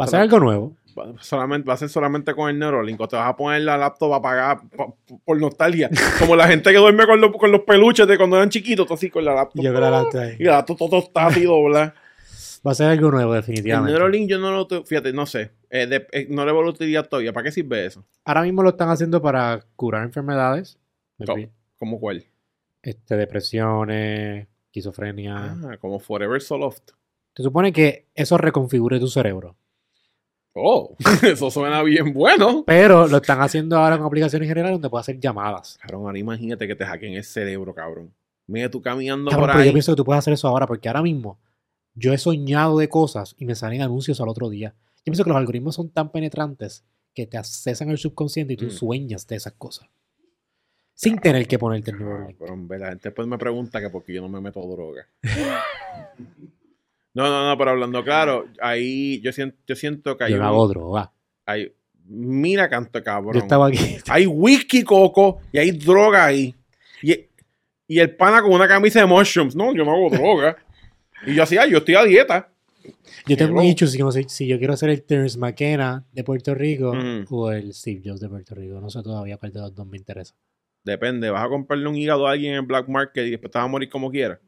[0.02, 0.76] Va a ser algo nuevo.
[0.98, 3.00] Va, solamente, va a ser solamente con el Neuralink.
[3.02, 5.90] O te vas a poner la laptop a apagar po- po- por nostalgia.
[6.20, 8.94] Como la gente que duerme con, los- con los peluches de cuando eran chiquitos, tú
[8.96, 9.62] así con la laptop.
[9.62, 10.36] Yo que la laptop ahí.
[10.40, 11.94] Y la laptop todo está así dobla.
[12.66, 13.94] Va a ser algo nuevo, El definitivamente.
[13.98, 14.68] Neuralink yo no lo...
[14.68, 15.52] te- Fíjate, no sé.
[15.70, 17.32] Eh, de- eh, no le voy a utilizar todavía.
[17.32, 18.04] ¿Para qué sirve eso?
[18.26, 20.78] Ahora mismo lo están haciendo para curar enfermedades.
[21.26, 21.48] ¿Cómo?
[21.78, 22.26] ¿Cómo cuál?
[22.82, 25.36] Este, depresiones, esquizofrenia.
[25.64, 26.92] Ah, como Forever So Loft.
[27.36, 29.56] Se supone que eso reconfigure tu cerebro.
[30.54, 32.64] Oh, eso suena bien bueno.
[32.66, 35.78] Pero lo están haciendo ahora con aplicaciones generales donde puedes hacer llamadas.
[35.82, 38.12] Cabrón, ahora imagínate que te hackeen el cerebro, cabrón.
[38.48, 39.68] Mira tú caminando Cabrón, por pero ahí.
[39.68, 41.38] yo pienso que tú puedes hacer eso ahora porque ahora mismo
[42.00, 44.74] yo he soñado de cosas y me salen anuncios al otro día.
[44.98, 46.84] Yo pienso que los algoritmos son tan penetrantes
[47.14, 48.72] que te accesan al subconsciente y tú Mm.
[48.72, 49.88] sueñas de esas cosas.
[50.94, 51.98] Sin tener que ponerte el.
[51.98, 55.08] Cabrón, ve, la gente después me pregunta que por qué yo no me meto droga.
[57.14, 60.46] no, no, no, pero hablando claro, ahí yo siento, yo siento que hay, Yo no
[60.48, 61.12] hago droga.
[61.46, 61.74] hay-
[62.06, 63.34] mira canto cabrón.
[63.34, 63.78] Yo estaba aquí.
[64.10, 66.56] Hay whisky coco y hay droga ahí.
[67.04, 67.16] Y,
[67.88, 69.56] y el pana con una camisa de mushrooms.
[69.56, 70.58] No, yo no hago droga.
[71.26, 72.52] Y yo ah, yo estoy a dieta.
[73.28, 73.88] Yo tengo un issue
[74.28, 77.26] si, yo quiero ser el Terence McKenna de Puerto Rico Mm.
[77.30, 78.80] o el Steve Jobs de Puerto Rico.
[78.80, 80.34] No sé todavía cuál de los dos me interesa.
[80.84, 83.58] Depende, vas a comprarle un hígado a alguien en el black market y después te
[83.58, 84.40] vas a morir como quieras.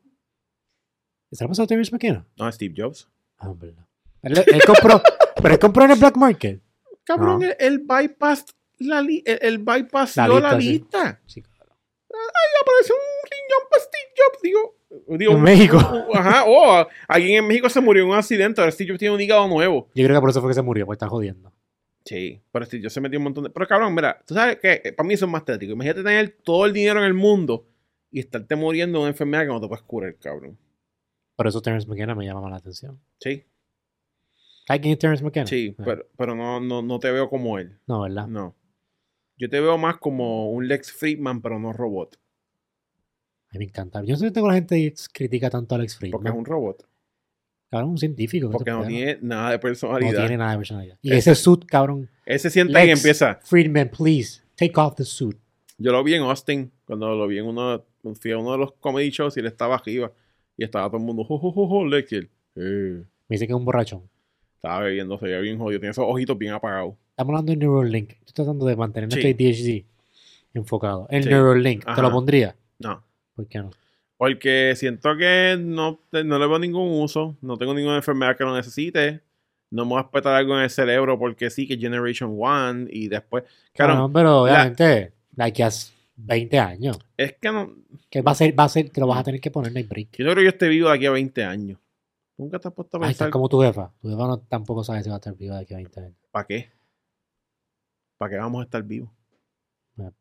[1.31, 2.25] ¿Se lo ha pasado Terence McKenna?
[2.37, 3.07] No, Steve Jobs.
[3.37, 3.85] Ah, verdad.
[4.21, 5.01] Él, él compró,
[5.41, 6.61] pero él compró en el Black Market.
[7.03, 7.45] Cabrón, No.
[7.45, 8.45] el, el bypass,
[8.79, 10.69] la li- el, el bypass La dio la lista, sí.
[10.71, 11.21] lista.
[11.25, 11.75] Sí, claro.
[12.09, 14.75] Y apareció un riñón para Steve Jobs, digo.
[15.07, 15.77] Digo En México.
[16.13, 19.21] Ajá, oh, alguien en México se murió en un accidente, ahora Steve Jobs tiene un
[19.21, 19.87] hígado nuevo.
[19.95, 21.51] Yo creo que por eso fue que se murió, porque están jodiendo.
[22.05, 23.49] Sí, pero Steve Jobs se metió un montón de...
[23.51, 25.73] Pero cabrón, mira, tú sabes que para mí eso es más tétrico.
[25.73, 27.67] Imagínate tener todo el dinero en el mundo
[28.09, 30.57] y estarte muriendo de una enfermedad que no te puedes curar, cabrón.
[31.35, 32.99] Por eso Terence McKenna me llama más la atención.
[33.19, 33.45] Sí,
[34.67, 35.47] ¿Sabes quién es Terence McKenna?
[35.47, 37.79] sí, Ah, pero, pero no, no, no te veo como él.
[37.87, 38.27] No, ¿verdad?
[38.27, 38.55] No.
[39.37, 42.17] Yo te veo más como un Lex Friedman, pero no robot.
[43.51, 44.01] A mí me encanta.
[44.03, 46.11] Yo no sé por qué la gente critica tanto a Alex Friedman.
[46.11, 46.87] Porque es un robot.
[47.69, 48.47] Cabrón, un científico.
[48.49, 50.19] ¿qué Porque no tiene nada de No personalidad.
[50.19, 50.97] tiene nada de personalidad.
[51.01, 52.09] Y Ese- ese suit, cabrón.
[52.25, 53.39] Él se sienta y empieza.
[53.43, 55.37] Friedman, please, take off the suit.
[55.77, 57.83] Yo lo vi en Austin, cuando lo vi en uno,
[58.19, 60.11] fui a uno de los comedy shows y él estaba arriba.
[60.57, 62.11] Y estaba todo el mundo, jo, jo, jo, jo, Lex.
[62.13, 64.03] Eh, Me dice que es un borrachón.
[64.55, 65.79] estaba bebiendo, se veía bien jodido.
[65.79, 66.93] Tiene esos ojitos bien apagados.
[67.11, 68.11] Estamos hablando de Neuralink.
[68.11, 69.19] Estoy tratando de mantener Sí.
[69.19, 69.85] este DHD
[70.53, 71.07] enfocado.
[71.09, 71.29] El Sí.
[71.29, 72.01] Neuralink, ¿te Ajá.
[72.01, 72.55] lo pondría?
[72.79, 73.03] No.
[73.43, 73.71] ¿Por qué no?
[74.17, 77.35] Porque siento que no, no le veo ningún uso.
[77.41, 79.21] No tengo ninguna enfermedad que lo necesite.
[79.71, 82.87] No me voy a respetar algo en el cerebro porque sí, que Generation One.
[82.91, 83.43] Y después.
[83.73, 86.99] Claro, Cabrón, pero obviamente, like as 20 años.
[87.17, 87.73] es que no.
[88.09, 89.77] Que va a ser, va a ser, te lo vas a tener que poner en
[89.77, 90.09] el break.
[90.17, 91.79] Yo no creo que yo esté vivo de aquí a 20 años.
[92.37, 93.29] Nunca te has puesto a Ahí pensar.
[93.31, 93.91] como tu jefa.
[94.01, 96.15] Tu jefa no, tampoco sabe si va a estar viva de aquí a 20 años.
[96.31, 96.69] ¿Para qué?
[98.17, 99.09] ¿Para qué vamos a estar vivos?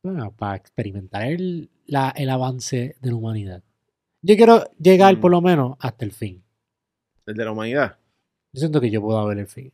[0.02, 3.62] Bueno, para experimentar el, la- el avance de la humanidad.
[4.22, 5.20] Yo quiero llegar Mm.
[5.20, 6.42] por lo menos hasta el fin.
[7.26, 7.98] El de la humanidad.
[8.52, 9.72] Yo siento que yo puedo ver el fin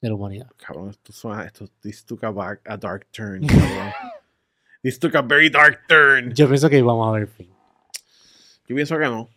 [0.00, 0.50] de la humanidad.
[0.56, 1.44] Cabrón, esto suena.
[1.44, 3.44] Esto, this took a, back- a dark turn.
[3.46, 3.92] cabrón.
[4.82, 6.32] this took a very dark turn.
[6.32, 7.50] Yo pienso que vamos a ver el fin.
[8.68, 9.28] Yo pienso que no.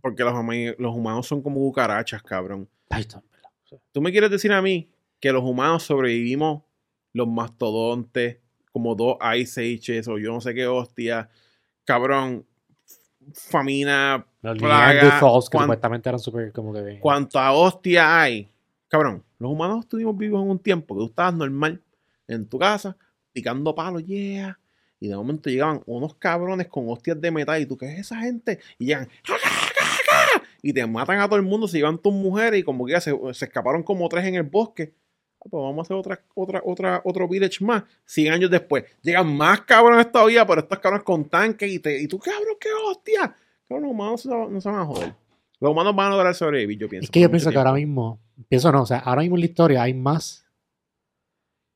[0.00, 0.34] Porque los,
[0.78, 2.68] los humanos son como cucarachas, cabrón.
[3.92, 4.88] ¿Tú me quieres decir a mí
[5.20, 6.62] que los humanos sobrevivimos
[7.12, 8.38] los mastodontes,
[8.76, 11.30] como dos Ice Ages o yo no sé qué hostia?
[11.86, 12.44] Cabrón,
[13.32, 17.00] famina, Los plaga, Neanderthals, que supuestamente eran súper como que bien.
[17.00, 18.50] cuánta hostia hay.
[18.88, 21.82] Cabrón, los humanos estuvimos vivos en un tiempo que tú estabas normal
[22.28, 22.94] en tu casa,
[23.32, 24.58] picando palos, yeah.
[25.00, 28.18] Y de momento llegaban unos cabrones con hostias de metal y tú, ¿qué es esa
[28.18, 28.60] gente?
[28.78, 29.08] Y llegan,
[30.60, 33.00] y te matan a todo el mundo, se llevan tus mujeres y como que ya
[33.00, 34.92] se, se escaparon como tres en el bosque.
[35.48, 37.84] Pues vamos a hacer otra, otra, otra, otro village más.
[38.04, 38.84] 100 años después.
[39.02, 42.68] Llegan más cabrones todavía, pero estos cabrones con tanques y, te, y tú, cabrón, qué
[42.88, 43.34] hostia.
[43.68, 45.14] Cabrón, los humanos no se van a joder.
[45.60, 47.04] Los humanos van a lograr sobrevivir, yo pienso.
[47.04, 49.46] Es que yo pienso que ahora mismo, pienso no, o sea, ahora mismo en la
[49.46, 50.46] historia hay más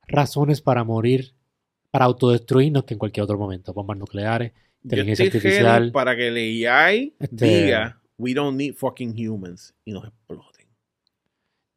[0.06, 1.34] razones para morir,
[1.90, 3.72] para autodestruirnos que en cualquier otro momento.
[3.72, 4.52] Bombas nucleares.
[4.82, 5.92] Inteligencia artificial.
[5.92, 10.66] para que el AI Este- diga, we don't need fucking humans y nos exploten.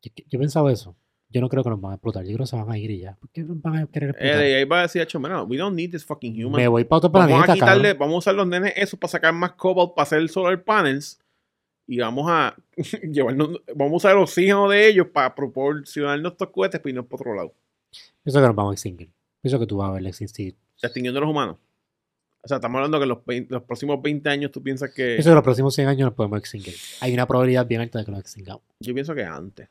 [0.01, 0.95] Yo, yo pensaba eso.
[1.33, 2.23] Yo no creo que nos van a explotar.
[2.23, 3.15] Yo creo que se van a ir y ya.
[3.15, 4.43] ¿Por qué nos van a querer explotar?
[4.43, 6.57] El AI va a decir, "Acho, mano, we don't need this fucking humans.
[6.57, 7.99] Me voy para otro Vamos a planeta, quitarle, cabrón.
[7.99, 11.19] vamos a usar los nenes esos para sacar más cobalt, para hacer solar panels
[11.87, 12.55] y vamos a
[13.11, 17.21] llevarnos, vamos a usar el oxígeno de ellos para proporcionar nuestros cohetes para irnos por
[17.21, 17.53] otro lado.
[18.23, 19.09] Pienso que nos vamos a extinguir.
[19.41, 20.55] Pienso que tú vas a ver extinguir.
[20.81, 21.57] Extinguiendo a los humanos.
[22.43, 25.15] O sea, estamos hablando que los, 20 los próximos 20 años tú piensas que...
[25.15, 26.75] Pienso que los próximos 100 años nos podemos extinguir.
[26.99, 28.63] Hay una probabilidad bien alta de que nos extingamos.
[28.81, 29.69] Yo pienso que antes.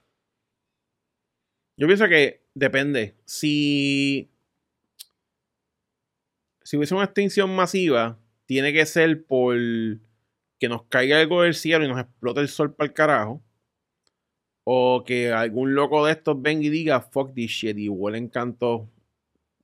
[1.77, 3.17] Yo pienso que depende.
[3.25, 4.29] Si.
[6.63, 9.57] Si hubiese una extinción masiva, tiene que ser por
[10.59, 13.43] que nos caiga algo del cielo y nos explote el sol para el carajo.
[14.65, 18.89] O que algún loco de estos venga y diga fuck this shit y huele canto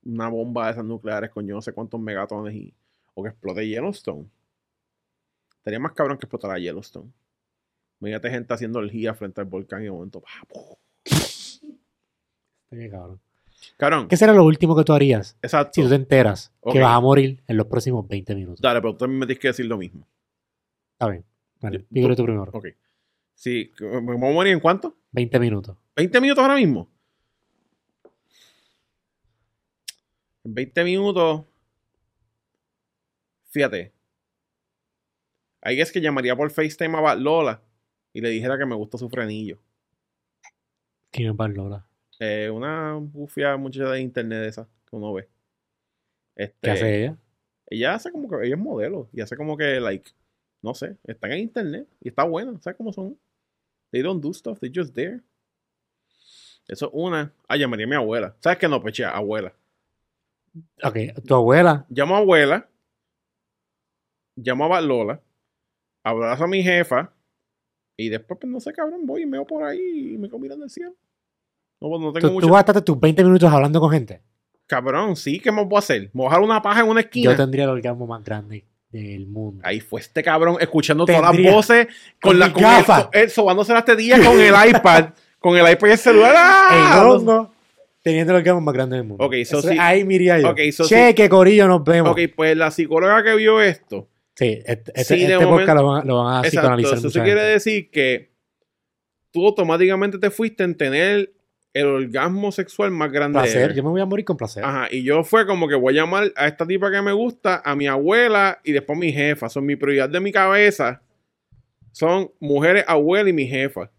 [0.03, 2.73] una bomba de esas nucleares con yo no sé cuántos megatones y.
[3.13, 4.29] O que explote Yellowstone.
[5.57, 7.11] Estaría más cabrón que explotara Yellowstone.
[8.01, 10.21] Imagínate gente haciendo GIA frente al volcán y de momento.
[10.21, 10.88] ¡pah!
[12.69, 13.19] Qué cabrón.
[13.77, 15.71] Cabrón, ¿Qué será lo último que tú harías exacto.
[15.73, 18.61] si tú te enteras que vas a morir en los próximos 20 minutos?
[18.61, 20.07] Dale, pero tú también me tienes que decir lo mismo.
[20.93, 21.25] Está bien.
[21.59, 22.51] Vale, dígalo tú primero.
[22.53, 22.67] Ok.
[23.35, 24.95] Sí, ¿me voy a morir en cuánto?
[25.11, 25.77] 20 minutos.
[25.95, 26.89] ¿20 minutos ahora mismo?
[30.43, 31.45] En 20 minutos.
[33.49, 33.91] Fíjate.
[35.61, 37.61] Ahí es que llamaría por FaceTime a Lola
[38.13, 39.59] y le dijera que me gusta su frenillo.
[41.11, 41.88] ¿Quién es Barlola?
[42.19, 45.29] Eh, una bufia muchacha de internet de esa que uno ve.
[46.35, 47.17] Este, ¿Qué hace ella?
[47.67, 50.11] Ella hace como que ella es modelo y hace como que, like,
[50.61, 53.17] no sé, están en internet y está buena, ¿sabes cómo son?
[53.91, 55.21] They don't do stuff, they just there.
[56.67, 57.33] Eso es una.
[57.47, 58.35] Ah, llamaría a mi abuela.
[58.39, 59.09] ¿Sabes qué no, pechea?
[59.09, 59.53] Abuela.
[60.83, 61.85] Ok, tu abuela.
[61.89, 62.69] Llamo a abuela,
[64.35, 65.21] llamo a Lola,
[66.03, 67.13] abrazo a mi jefa
[67.97, 70.39] y después, pues no sé, cabrón, voy y me voy por ahí y me quedo
[70.39, 70.95] mirando el cielo.
[71.81, 72.47] No, pues, no tengo Tú, mucho.
[72.47, 74.21] tú gastaste tus 20 minutos hablando con gente.
[74.67, 76.01] Cabrón, sí, ¿qué me a hacer?
[76.03, 77.31] ¿Me voy a dejar una paja en una esquina?
[77.31, 79.61] Yo tendría el orgasmo más grande del mundo.
[79.65, 81.87] Ahí fue este cabrón escuchando todas las voces
[82.21, 83.07] con, con la con gafas.
[83.13, 85.09] el, el sobándose las tetillas con el iPad,
[85.39, 86.33] con el iPad y el celular.
[86.37, 86.99] ¡Ah!
[87.01, 87.51] El hongo
[88.01, 89.23] teniendo el orgasmo más grande del mundo.
[89.25, 89.77] Ok, so Eso- sí.
[89.79, 90.49] Ahí miría yo.
[90.51, 92.11] Ok, so che, qué corillo nos vemos.
[92.11, 95.85] Ok, pues la psicóloga que vio esto, Sí, este, este, Sí, este momento- podcast lo
[95.87, 97.53] van, a- lo van a exacto, psicoanalizar eso mucha quiere gente.
[97.53, 98.31] decir que
[99.31, 101.33] tú automáticamente te fuiste en tener
[101.79, 103.39] el orgasmo sexual más grande.
[103.39, 104.63] Placer, yo me voy a morir con placer.
[104.63, 107.61] Ajá, y yo fue como que voy a llamar a esta tipa que me gusta,
[107.63, 109.49] a mi abuela y después a mi jefa.
[109.49, 111.01] Son mi prioridad de mi cabeza.
[111.91, 113.91] Son mujeres, abuela y mi jefa.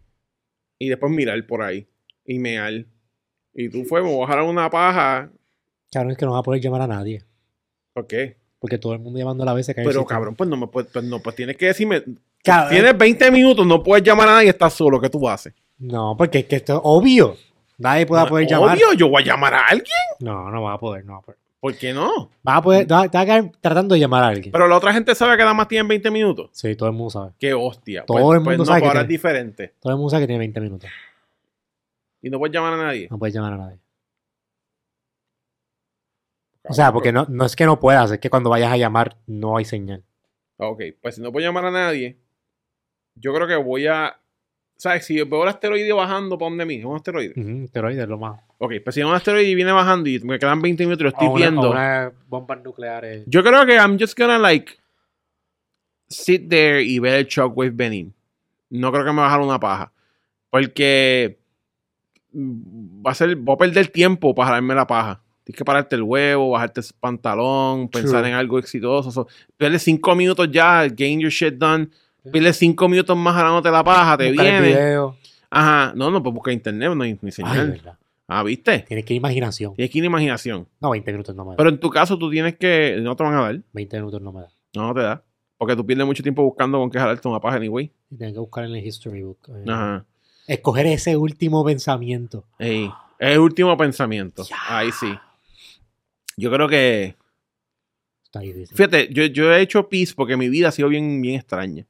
[0.79, 1.87] Y después mirar por ahí.
[2.25, 2.85] Y mear.
[3.53, 5.31] Y tú fue, me voy a jalar una paja.
[5.91, 7.23] Cabrón, es que no vas a poder llamar a nadie.
[7.93, 8.37] ¿Por qué?
[8.59, 11.03] Porque todo el mundo llamando a la vez Pero cabrón, pues no me puedes, pues
[11.03, 12.03] no, pues tienes que decirme.
[12.43, 12.69] Cabrón.
[12.71, 15.01] Tienes 20 minutos, no puedes llamar a nadie, estás solo.
[15.01, 15.53] ¿Qué tú haces?
[15.79, 17.35] No, porque es que esto es obvio.
[17.81, 18.75] Nadie puede No, poder llamar.
[18.77, 19.87] Obvio, yo voy a llamar a alguien.
[20.19, 21.39] No, no vas a poder, no vas a poder.
[21.59, 22.29] ¿Por qué no?
[22.43, 24.51] Vas a poder, te vas a quedar tratando de llamar a alguien.
[24.51, 26.49] Pero la otra gente sabe que nada más tienen 20 minutos.
[26.53, 27.31] sí, todo el mundo sabe.
[27.39, 28.03] Qué hostia.
[28.05, 29.73] Todo pues, el pues mundo no, sabe pues que ahora es tiene- diferente.
[29.79, 30.89] Todo el mundo sabe que tiene 20 minutos.
[32.23, 33.07] Y no puedes llamar a nadie.
[33.09, 33.77] No puedes llamar a nadie.
[36.63, 39.17] O sea, porque no, no es que no puedas, es que cuando vayas a llamar
[39.25, 40.03] no hay señal.
[40.57, 42.19] Ok, pues si no puedo llamar a nadie,
[43.15, 44.19] yo creo que voy a.
[44.81, 45.05] ¿Sabes?
[45.05, 47.33] Si veo el asteroide bajando para donde mí, es un asteroide.
[47.39, 48.41] Ujú, Esteroides, lo más.
[48.57, 51.03] Ok, pues si es un asteroide y viene bajando y me quedan 20 minutos y
[51.03, 51.69] lo estoy O una- viendo.
[51.69, 53.23] o bombas nucleares.
[53.27, 54.71] Yo creo que I'm just gonna like
[56.09, 58.07] sit there y ver el shockwave venir.
[58.71, 59.91] No creo que me va a bajar una paja.
[60.49, 61.37] Porque
[62.33, 65.21] va a ser, voy a perder tiempo para jalarme la paja.
[65.43, 68.29] Tienes que pararte el huevo, bajarte el pantalón, pensar True.
[68.29, 69.11] en algo exitoso.
[69.11, 69.27] So,
[69.57, 71.89] pierdes cinco minutos ya, gain your shit done.
[72.29, 74.67] Pierdes cinco minutos más jalándote la paja, te Buscar el viene.
[74.75, 75.17] video.
[75.49, 77.81] Ajá, no, no, pues busca internet, no hay ni señal.
[78.27, 78.79] ah, ¿viste?
[78.87, 79.73] Tienes que ir imaginación.
[79.73, 80.67] Tienes que ir imaginación.
[80.79, 81.57] No, 20 minutos no me da.
[81.57, 83.59] Pero en tu caso tú tienes que, no te van a dar.
[83.73, 84.49] 20 minutos no me da.
[84.75, 85.23] No, no te da.
[85.57, 87.91] Porque tú pierdes mucho tiempo buscando con qué jalarte una paja anyway.
[88.09, 89.39] Y Tienes que buscar en el history book.
[89.49, 90.05] eh, Ajá.
[90.47, 92.45] Escoger ese último pensamiento.
[92.59, 94.43] Ey, el último pensamiento.
[94.69, 95.13] Ahí sí.
[96.37, 97.15] Yo creo que.
[98.23, 98.75] Está difícil.
[98.75, 101.85] Fíjate, yo, yo he hecho peace porque mi vida ha sido bien, bien extraña.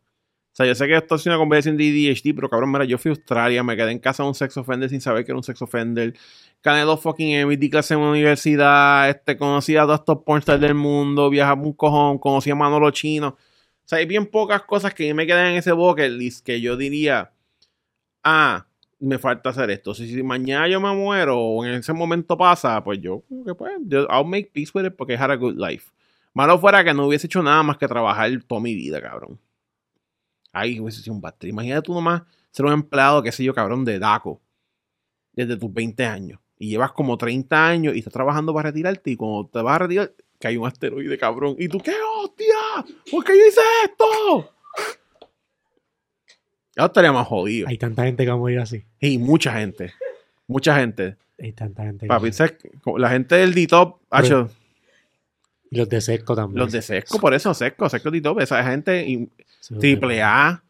[0.52, 2.98] O sea, yo sé que esto es una conversación de ADHD, pero cabrón, mira, yo
[2.98, 5.38] fui a Australia, me quedé en casa de un sex offender sin saber que era
[5.38, 6.14] un sex offender.
[6.62, 10.60] Gané dos fucking Emmys, di clase en una universidad, este, conocí a todos estos pornstars
[10.60, 13.30] del mundo, viajaba un cojón, conocí a Manolo Chino.
[13.30, 16.76] O sea, hay bien pocas cosas que me quedan en ese bucket list que yo
[16.78, 17.32] diría,
[18.24, 18.68] ah,
[19.00, 19.94] me falta hacer esto.
[19.94, 23.72] Si, si mañana yo me muero o en ese momento pasa, pues yo, que pues,
[23.86, 25.92] yo- I'll make peace with it porque I had a good life.
[26.34, 29.40] Malo fuera que no hubiese hecho nada más que trabajar toda mi vida, cabrón.
[30.52, 31.52] Ahí hubiese sido un bad trip.
[31.54, 34.42] Imagínate tú nomás ser un empleado, qué sé yo, cabrón, de DACO.
[35.34, 36.40] Desde tus 20 años.
[36.58, 39.12] Y llevas como 30 años y estás trabajando para retirarte.
[39.12, 41.56] Y cuando te vas a retirar, que hay un asteroide, cabrón.
[41.58, 42.56] ¿Y tú qué hostia?
[43.10, 44.52] ¿Por qué yo hice esto?
[46.76, 47.68] Eso estaría más jodido.
[47.68, 48.86] Hay tanta gente que va a morir así.
[49.00, 49.94] Y mucha gente.
[50.48, 51.18] Mucha gente.
[51.40, 52.06] Hay tanta gente.
[52.06, 52.58] que- Papi, ¿sabes?
[52.98, 54.02] la gente del D-Top,
[55.72, 56.60] Y los de Sesco también.
[56.60, 59.30] los de Sesco, por eso Sesco, Sesco D-Top, esa gente y-
[59.62, 60.62] Sí, triple A.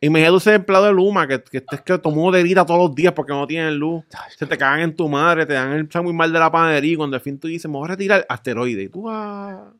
[0.00, 3.12] Y me ese empleado de Luma que, que, que, tomó de grita todos los días
[3.12, 4.04] porque no tienen luz.
[4.12, 6.92] Ay, Se te cagan en tu madre, te dan el muy mal de la panadería
[6.92, 8.84] y cuando al fin tú dices, me voy a retirar asteroide.
[8.84, 9.72] Y tú, ah.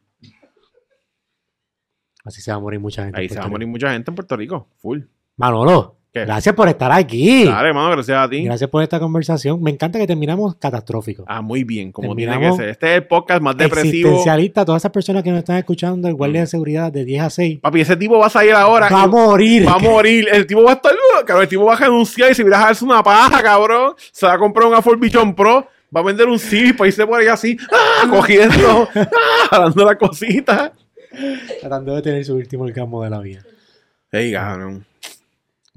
[2.24, 3.20] Así se va a morir mucha gente.
[3.20, 4.68] Ahí se va a morir mucha gente en Puerto Rico.
[4.78, 5.02] Full.
[5.36, 6.24] Manolo, ¿Qué?
[6.24, 7.44] gracias por estar aquí.
[7.44, 8.44] Dale, hermano, gracias a ti.
[8.44, 9.62] Gracias por esta conversación.
[9.62, 11.24] Me encanta que terminamos catastrófico.
[11.28, 12.68] Ah, muy bien, como tiene que Terminamos ser.
[12.70, 14.08] Este es el podcast más depresivo.
[14.08, 17.30] Existencialista, todas esas personas que nos están escuchando, el guardia de seguridad de 10 a
[17.30, 18.88] 6, Papi, ese tipo va a salir ahora.
[18.88, 19.66] va a morir.
[19.66, 20.28] Va a morir.
[20.32, 20.92] El tipo va a estar.
[21.26, 23.94] Cabrón, el tipo va a renunciar y se va a dejarse una paja, cabrón.
[24.10, 25.68] Se va a comprar un Ford Vision Pro.
[25.94, 28.06] Va a vender un CD para irse por ahí así, ¡ah!
[28.10, 29.08] cogiendo, ¡ah!
[29.50, 30.72] jalando la cosita.
[31.60, 33.42] Tratando de tener su último orgasmo de la vida.
[34.12, 34.84] Ey, cabrón.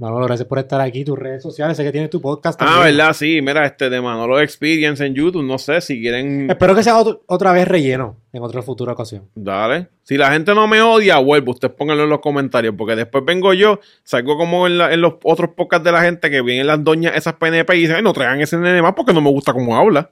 [0.02, 1.06] Manolo, gracias por estar aquí.
[1.06, 2.60] Tus redes sociales, sé que tienes tu podcast.
[2.62, 2.98] Ah, también.
[2.98, 3.40] verdad, sí.
[3.42, 5.44] Mira, este de Manolo Experience en YouTube.
[5.44, 6.50] No sé si quieren.
[6.50, 9.30] Espero que sea otro- otra vez relleno en otra futura ocasión.
[9.36, 9.90] Dale.
[10.04, 11.52] Si la gente no me odia, vuelvo.
[11.52, 12.74] Ustedes pónganlo en los comentarios.
[12.78, 16.30] Porque después vengo yo, salgo como en, la- en los otros podcasts de la gente
[16.32, 19.14] que vienen las doñas, esas PNP y dicen, Ay, no traigan ese nene más porque
[19.14, 20.10] no me gusta cómo habla.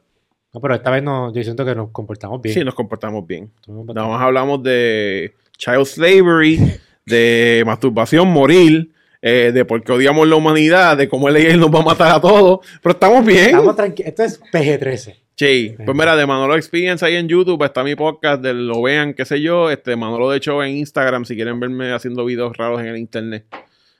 [0.53, 2.53] No, pero esta vez no, yo siento que nos comportamos bien.
[2.53, 3.51] Sí, nos comportamos bien.
[3.67, 6.59] Nos comportamos Nada más hablamos de child slavery,
[7.05, 8.91] de masturbación, morir,
[9.21, 12.15] eh, de por qué odiamos la humanidad, de cómo el él nos va a matar
[12.15, 12.65] a todos.
[12.81, 13.45] Pero estamos bien.
[13.45, 14.09] Estamos tranquilos.
[14.09, 15.15] Esto es PG-13.
[15.35, 19.13] Sí, pues mira, de Manolo Experience ahí en YouTube está mi podcast, de lo vean,
[19.13, 22.81] qué sé yo, este Manolo de Show en Instagram si quieren verme haciendo videos raros
[22.81, 23.45] en el internet.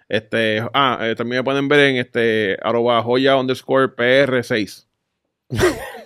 [0.09, 4.85] Este, ah, eh, también me pueden ver en este arroba joya underscore PR6.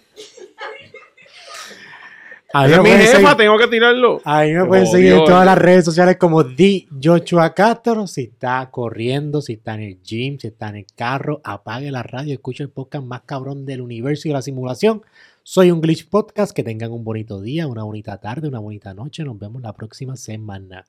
[2.55, 4.21] A mí Esa me es mi pueden jefa, seguir- tengo que tirarlo.
[4.23, 8.05] a mí me pueden seguir en todas las redes sociales como Di Joshua Castro.
[8.05, 12.03] Si está corriendo, si está en el gym, si está en el carro, apague la
[12.03, 15.01] radio, escuche el podcast más cabrón del universo y de la simulación.
[15.41, 16.55] Soy un Glitch Podcast.
[16.55, 19.23] Que tengan un bonito día, una bonita tarde, una bonita noche.
[19.23, 20.85] Nos vemos la próxima semana.